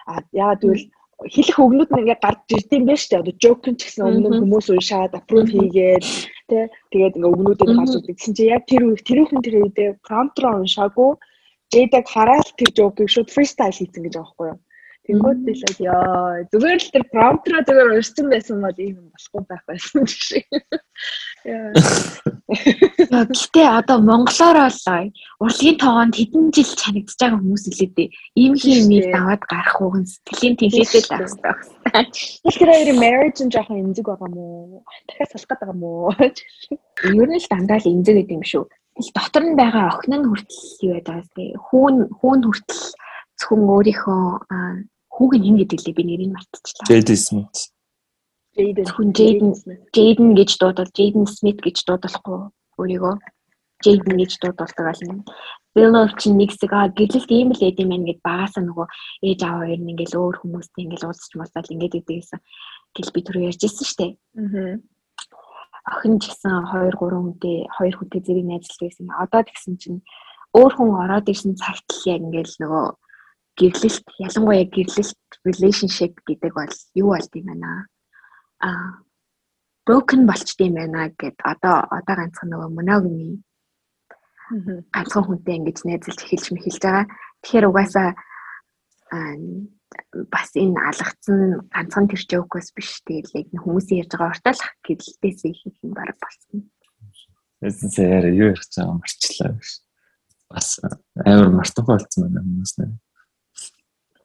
А 0.09 0.21
яагаад 0.31 0.61
гэвэл 0.63 0.85
хэлэх 1.33 1.57
өгнүүд 1.61 1.89
нь 1.91 1.99
ингээд 2.01 2.23
гарч 2.25 2.39
ирд 2.55 2.69
юм 2.73 2.85
байна 2.89 3.01
шүү 3.01 3.09
дээ. 3.11 3.21
Одоо 3.21 3.35
joke 3.43 3.69
ч 3.77 3.79
гэсэн 3.85 4.05
өмнө 4.09 4.29
хүмүүс 4.41 4.67
уншаад 4.73 5.17
approve 5.19 5.49
хийгээд 5.53 6.03
тий 6.49 6.63
тэгээд 6.91 7.15
ингээд 7.17 7.33
өгнүүдийг 7.33 7.69
гарч 7.77 7.91
ирдэг. 7.93 8.15
Тэгсэн 8.17 8.33
чинь 8.37 8.53
яг 8.55 8.63
тэр 8.65 8.81
үе 8.89 8.97
тэрүүхэн 9.07 9.41
тэр 9.45 9.55
үедээ 9.61 9.89
prompt-роо 10.05 10.53
уншаагүй 10.61 11.11
Jade-г 11.71 12.07
хараад 12.13 12.47
тэр 12.59 12.69
joke-ийг 12.77 13.09
шууд 13.11 13.29
freestyle 13.31 13.77
хийсэн 13.77 14.03
гэж 14.03 14.15
байхгүй 14.19 14.47
юу? 14.51 14.59
Тэнгүүд 15.11 15.39
би 15.43 15.51
л 15.59 15.63
яа 15.83 16.47
зүгээр 16.55 16.79
л 16.79 16.91
тэр 16.95 17.03
промптра 17.11 17.59
зүгээр 17.67 17.99
уншсан 17.99 18.31
байсан 18.31 18.63
бол 18.63 18.79
ийм 18.79 19.11
болохгүй 19.11 19.43
байх 19.43 19.63
байсан 19.67 20.07
шиг. 20.07 20.47
Яа. 21.43 21.75
Гэтэ 23.27 23.63
одоо 23.75 23.99
монголоор 23.99 24.71
бол 24.71 25.11
урлагийн 25.43 25.77
тоогонд 25.83 26.15
хэдэн 26.15 26.55
жил 26.55 26.71
чанагдж 26.79 27.19
байгаа 27.19 27.39
хүмүүс 27.43 27.65
илээ 27.75 27.91
дээ. 27.91 28.09
Ийм 28.39 28.55
нэг 28.55 29.11
даваад 29.11 29.43
гарах 29.51 29.77
уу 29.83 29.99
сэтгэлийн 29.99 30.55
тэнхээтэй 30.55 31.03
л 31.03 31.11
байх 31.11 31.27
хэрэгтэй. 31.27 32.05
Тэр 32.55 32.69
хоёрын 32.71 32.99
marriage 33.03 33.39
нь 33.43 33.51
жоохон 33.51 33.83
эмзэг 33.83 34.07
байгаа 34.07 34.31
мó? 34.31 34.79
Дахиад 35.11 35.31
салах 35.35 35.49
гэдэг 35.51 35.71
юм 35.75 35.81
уу? 35.83 36.15
Ер 36.15 37.27
нь 37.27 37.35
л 37.35 37.51
дандаа 37.51 37.83
л 37.83 37.91
эмзэг 37.91 38.15
гэдэг 38.15 38.37
юм 38.39 38.45
шүү. 38.47 38.63
Дотор 39.11 39.43
нь 39.43 39.59
байгаа 39.59 39.91
охин 39.91 40.23
нь 40.23 40.27
хүртэл 40.27 40.87
юу 40.87 40.93
байдаг 41.03 41.27
вэ? 41.35 41.59
Хүүн 41.67 41.95
хүүн 42.15 42.39
хүртэл 42.47 42.83
зөвхөн 43.41 43.61
өөрийнхөө 43.73 44.23
хүүг 45.21 45.37
нь 45.37 45.45
хин 45.45 45.57
гэдэг 45.61 45.79
лээ 45.85 45.93
би 45.93 46.03
нэрийг 46.09 46.31
мартчихлаа. 46.33 46.89
Jaden 46.89 47.19
Smith. 47.21 47.59
Jaden 48.57 48.87
хүн 48.89 49.09
Jaden 49.13 49.51
Jaden 49.93 50.29
гэж 50.33 50.49
дуудвал 50.57 50.89
Jaden 50.97 51.25
Smith 51.29 51.61
гэж 51.61 51.77
дуудахгүй 51.85 52.49
өөрийгөө 52.81 53.15
Jaden 53.85 54.15
гэж 54.17 54.31
дуудуулдаг 54.41 54.87
аль. 54.89 55.21
Willow 55.77 56.09
чинь 56.17 56.41
нэг 56.41 56.51
хэсэг 56.51 56.73
аа 56.73 56.89
гэрлэлт 56.89 57.31
ийм 57.31 57.53
л 57.53 57.61
эдэм 57.61 57.93
байх 57.93 58.03
гэд 58.09 58.19
багасаа 58.25 58.63
нөгөө 58.65 58.87
ээж 59.29 59.39
аваа 59.45 59.69
хоёр 59.69 59.79
нь 59.85 59.91
ингээл 59.93 60.19
өөр 60.19 60.35
хүмүүстэй 60.41 60.81
ингээл 60.83 61.07
уулзч 61.07 61.31
муулаад 61.37 61.71
ингээд 61.71 61.97
идэг 62.01 62.17
гэсэн. 62.19 62.39
Гэл 62.91 63.13
би 63.15 63.19
түрүү 63.23 63.47
ярьжсэн 63.47 63.87
штэ. 63.87 64.07
Аа. 64.35 64.75
Охин 65.95 66.19
ч 66.19 66.27
гэсэн 66.27 66.67
2 66.75 66.91
3 66.91 66.99
хүнтэй 66.99 67.57
2 67.71 67.93
хүнтэй 67.95 68.21
зэрэг 68.25 68.45
найзлдаг 68.51 68.89
гэсэн. 68.89 69.07
Одоо 69.15 69.41
тэгсэн 69.47 69.73
чинь 69.79 69.99
өөр 70.51 70.71
хүн 70.75 70.91
ороод 70.91 71.31
ирсэн 71.31 71.55
цагт 71.55 71.87
л 71.87 72.03
яг 72.11 72.19
ингээл 72.19 72.59
нөгөө 72.67 72.85
гэрлэлт 73.61 74.05
ялангуяа 74.27 74.65
гэрлэлт 74.75 75.21
relationship 75.45 76.13
гэдэг 76.25 76.51
бол 76.57 76.75
юу 76.97 77.07
болд 77.13 77.31
юм 77.37 77.45
байна 77.53 77.85
аа 78.65 79.05
broken 79.85 80.25
болчт 80.29 80.57
юм 80.65 80.75
байна 80.81 81.09
гэд 81.21 81.37
одоо 81.53 81.85
одоо 81.97 82.15
ганцхан 82.17 82.49
нөгөө 82.49 82.69
monogamy 82.77 83.29
ганцхан 84.95 85.23
хүнтэй 85.25 85.55
ингэж 85.57 85.77
найзалж 85.87 86.19
эхэлж 86.21 86.47
мэхэлж 86.51 86.81
байгаа. 86.83 87.05
Тэгэхээр 87.41 87.69
угаасаа 87.69 88.09
бас 90.31 90.49
энэ 90.55 90.79
алгацсан 90.89 91.39
ганцхан 91.71 92.05
тэр 92.07 92.21
жоокос 92.29 92.71
биш 92.75 93.01
тэгэл 93.07 93.37
яг 93.41 93.47
хүмүүсийн 93.63 94.01
ярьж 94.03 94.11
байгаа 94.11 94.33
ортолох 94.35 94.71
гэрлэлтээс 94.85 95.39
их 95.47 95.59
юм 95.83 95.91
баг 95.95 96.15
болсон. 96.19 96.67
Эсээр 97.63 98.25
юу 98.35 98.51
ярих 98.51 98.63
гэж 98.63 98.73
байгаа 98.75 98.99
марчлаа 98.99 99.51
биш. 99.55 99.71
Бас 100.51 100.67
амар 101.25 101.49
мартахгүй 101.55 101.95
болсон 101.95 102.19
байна 102.27 102.43
хүмүүс 102.43 102.73
нэр. 102.79 102.91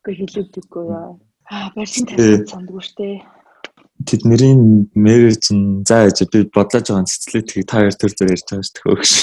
Үгүй 0.06 0.22
хэлээдэггүй 0.22 0.84
яа. 0.86 1.18
Аа 1.50 1.74
барьсан 1.74 2.06
тавьсан 2.06 2.46
сандгүй 2.46 2.78
штэ. 2.78 3.26
Тэд 4.06 4.22
нэрийн 4.22 4.86
мэрэж 4.94 5.50
нь 5.50 5.82
за 5.82 6.06
яж 6.06 6.22
би 6.30 6.46
бодлож 6.46 6.86
байгаа 6.86 7.10
цэцлээ 7.10 7.42
тийг 7.42 7.66
та 7.66 7.82
хоёр 7.82 7.94
төр 7.98 8.14
зөр 8.14 8.30
ярьж 8.30 8.46
байгаа 8.46 8.62
шүү 8.62 8.76
төхөөш. 8.78 9.14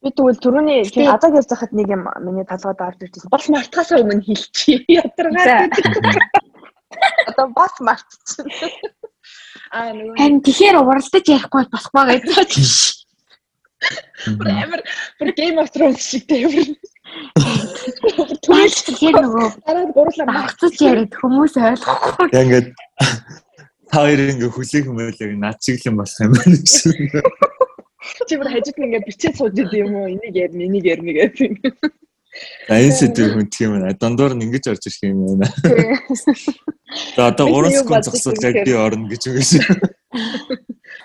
Би 0.00 0.08
тэгвэл 0.16 0.40
түрүүний 0.40 0.80
тийм 0.88 1.12
азаг 1.12 1.36
ярьж 1.36 1.50
хахад 1.52 1.76
нэг 1.76 1.92
юм 1.92 2.08
миний 2.24 2.48
талгад 2.48 2.80
орж 2.80 3.04
ирчихсэн. 3.04 3.28
Бас 3.28 3.44
мартахаас 3.52 3.92
өмнө 3.92 4.24
хэлчихье. 4.24 4.80
Ядаргаад. 4.96 5.76
Одоо 7.28 7.46
бас 7.52 7.76
мартчихсан. 7.84 8.48
Аа 9.76 9.92
нөгөө 9.92 10.16
Хан 10.24 10.40
тэгэхээр 10.40 10.80
уралдаж 10.80 11.24
ярихгүй 11.28 11.68
болохгүй 11.68 12.04
гэж 12.16 12.24
бодчих. 12.32 12.72
Амар 14.40 14.80
бүр 15.20 15.36
Game 15.36 15.60
of 15.60 15.68
Thrones 15.68 16.00
шиг 16.00 16.24
тийм. 16.32 16.80
Түлж 18.44 18.76
тэгэхээр 18.88 19.16
нөгөө 19.20 19.48
дараа 19.66 19.86
гурлаа 19.92 20.28
магцаж 20.28 20.74
яриад 20.80 21.12
хүмүүс 21.12 21.54
ойлгохгүй. 21.60 22.26
Яг 22.32 22.44
ингээд 22.48 22.68
та 23.90 23.96
хоёр 24.04 24.20
ингээ 24.32 24.50
хүлээх 24.50 24.86
хэмээлэг 24.88 25.32
над 25.36 25.58
шиг 25.60 25.76
л 25.84 25.88
юм 25.92 25.96
болох 26.00 26.18
юм 26.24 26.32
байна 26.32 26.56
гэсэн. 26.64 26.92
Чи 28.28 28.34
бүр 28.40 28.48
хажууд 28.48 28.78
нь 28.80 28.86
ингээ 28.88 29.06
бичээд 29.08 29.36
сууж 29.36 29.52
идэв 29.52 29.76
юм 29.84 29.92
уу? 30.00 30.08
Энийг 30.08 30.34
ярина, 30.34 30.62
энийг 30.64 30.84
ярина 30.88 31.12
гэдэг. 31.12 31.52
За 32.68 32.74
энэ 32.80 32.96
сэдв 32.96 33.30
хүнт 33.36 33.54
юм 33.60 33.72
байна. 33.76 33.94
Дондор 34.00 34.32
нь 34.34 34.44
ингэж 34.48 34.64
орж 34.72 34.84
ирэх 34.88 35.02
юм 35.04 35.38
байна. 35.38 35.48
За 37.16 37.28
одоо 37.28 37.46
3 37.52 37.84
секунд 37.84 38.04
зогсоод 38.04 38.42
яг 38.42 38.56
би 38.64 38.72
орно 38.72 39.08
гэж 39.12 39.22
үгээс. 39.28 39.52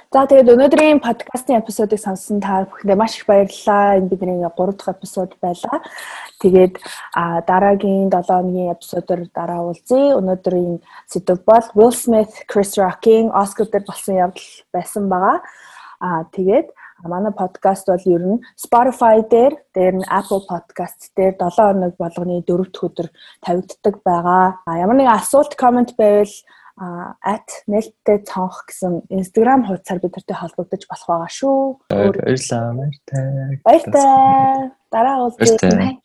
За 0.10 0.24
тэгээд 0.26 0.50
өнөөдрийн 0.58 1.00
подкастын 1.06 1.62
эпизодыг 1.62 2.02
сонсон 2.02 2.42
та 2.42 2.66
бүхэндээ 2.66 2.98
маш 2.98 3.22
их 3.22 3.30
баярлалаа. 3.30 4.02
Энэ 4.02 4.10
бидний 4.10 4.42
3 4.42 4.74
дахь 4.74 4.98
эпизод 4.98 5.38
байлаа. 5.38 5.86
Тэгээд 6.42 6.82
дараагийн 7.46 8.10
7 8.10 8.18
өдрийн 8.18 8.74
эпизодоор 8.74 9.30
дараа 9.38 9.70
уулзъя. 9.70 10.18
Өнөөдрийн 10.18 10.82
сэдв 11.06 11.46
бол 11.46 11.66
Will 11.78 11.94
Smith, 11.94 12.42
Chris 12.50 12.74
Rock-ийн 12.82 13.30
Oscar 13.30 13.70
дээр 13.70 13.86
болсон 13.86 14.18
явдал 14.18 14.50
байсан 14.74 15.14
байгаа. 15.14 15.46
Аа 16.02 16.26
тэгээд 16.34 16.74
манай 17.06 17.30
подкаст 17.32 17.86
бол 17.94 18.02
ер 18.10 18.24
нь 18.34 18.42
Spotify 18.58 19.22
дээр, 19.22 19.62
дээр 19.78 19.96
нь 20.02 20.10
Apple 20.10 20.42
Podcast 20.50 21.14
дээр 21.14 21.38
7 21.38 21.54
хоног 21.54 21.94
болгоны 22.02 22.42
4 22.50 22.66
дахь 22.66 22.82
өдөр 22.82 23.08
тавигддаг 23.46 24.02
байгаа. 24.02 24.58
А 24.66 24.72
ямар 24.74 24.98
нэгэн 24.98 25.22
асуулт, 25.22 25.54
комент 25.54 25.94
байвал 25.94 26.34
@нэлттэй 26.80 28.18
цонх 28.24 28.66
гэсэн 28.72 29.12
Instagram 29.12 29.68
хуудасаар 29.68 30.00
бидэртэй 30.00 30.38
холбогдож 30.40 30.84
болох 30.88 31.08
байгаа 31.08 31.32
шүү. 31.40 31.60
Баярлалаа. 31.92 32.68
Баяртай. 32.80 33.60
Баяртай. 33.68 34.72
Дараа 34.92 35.18
уулзъя. 35.28 36.00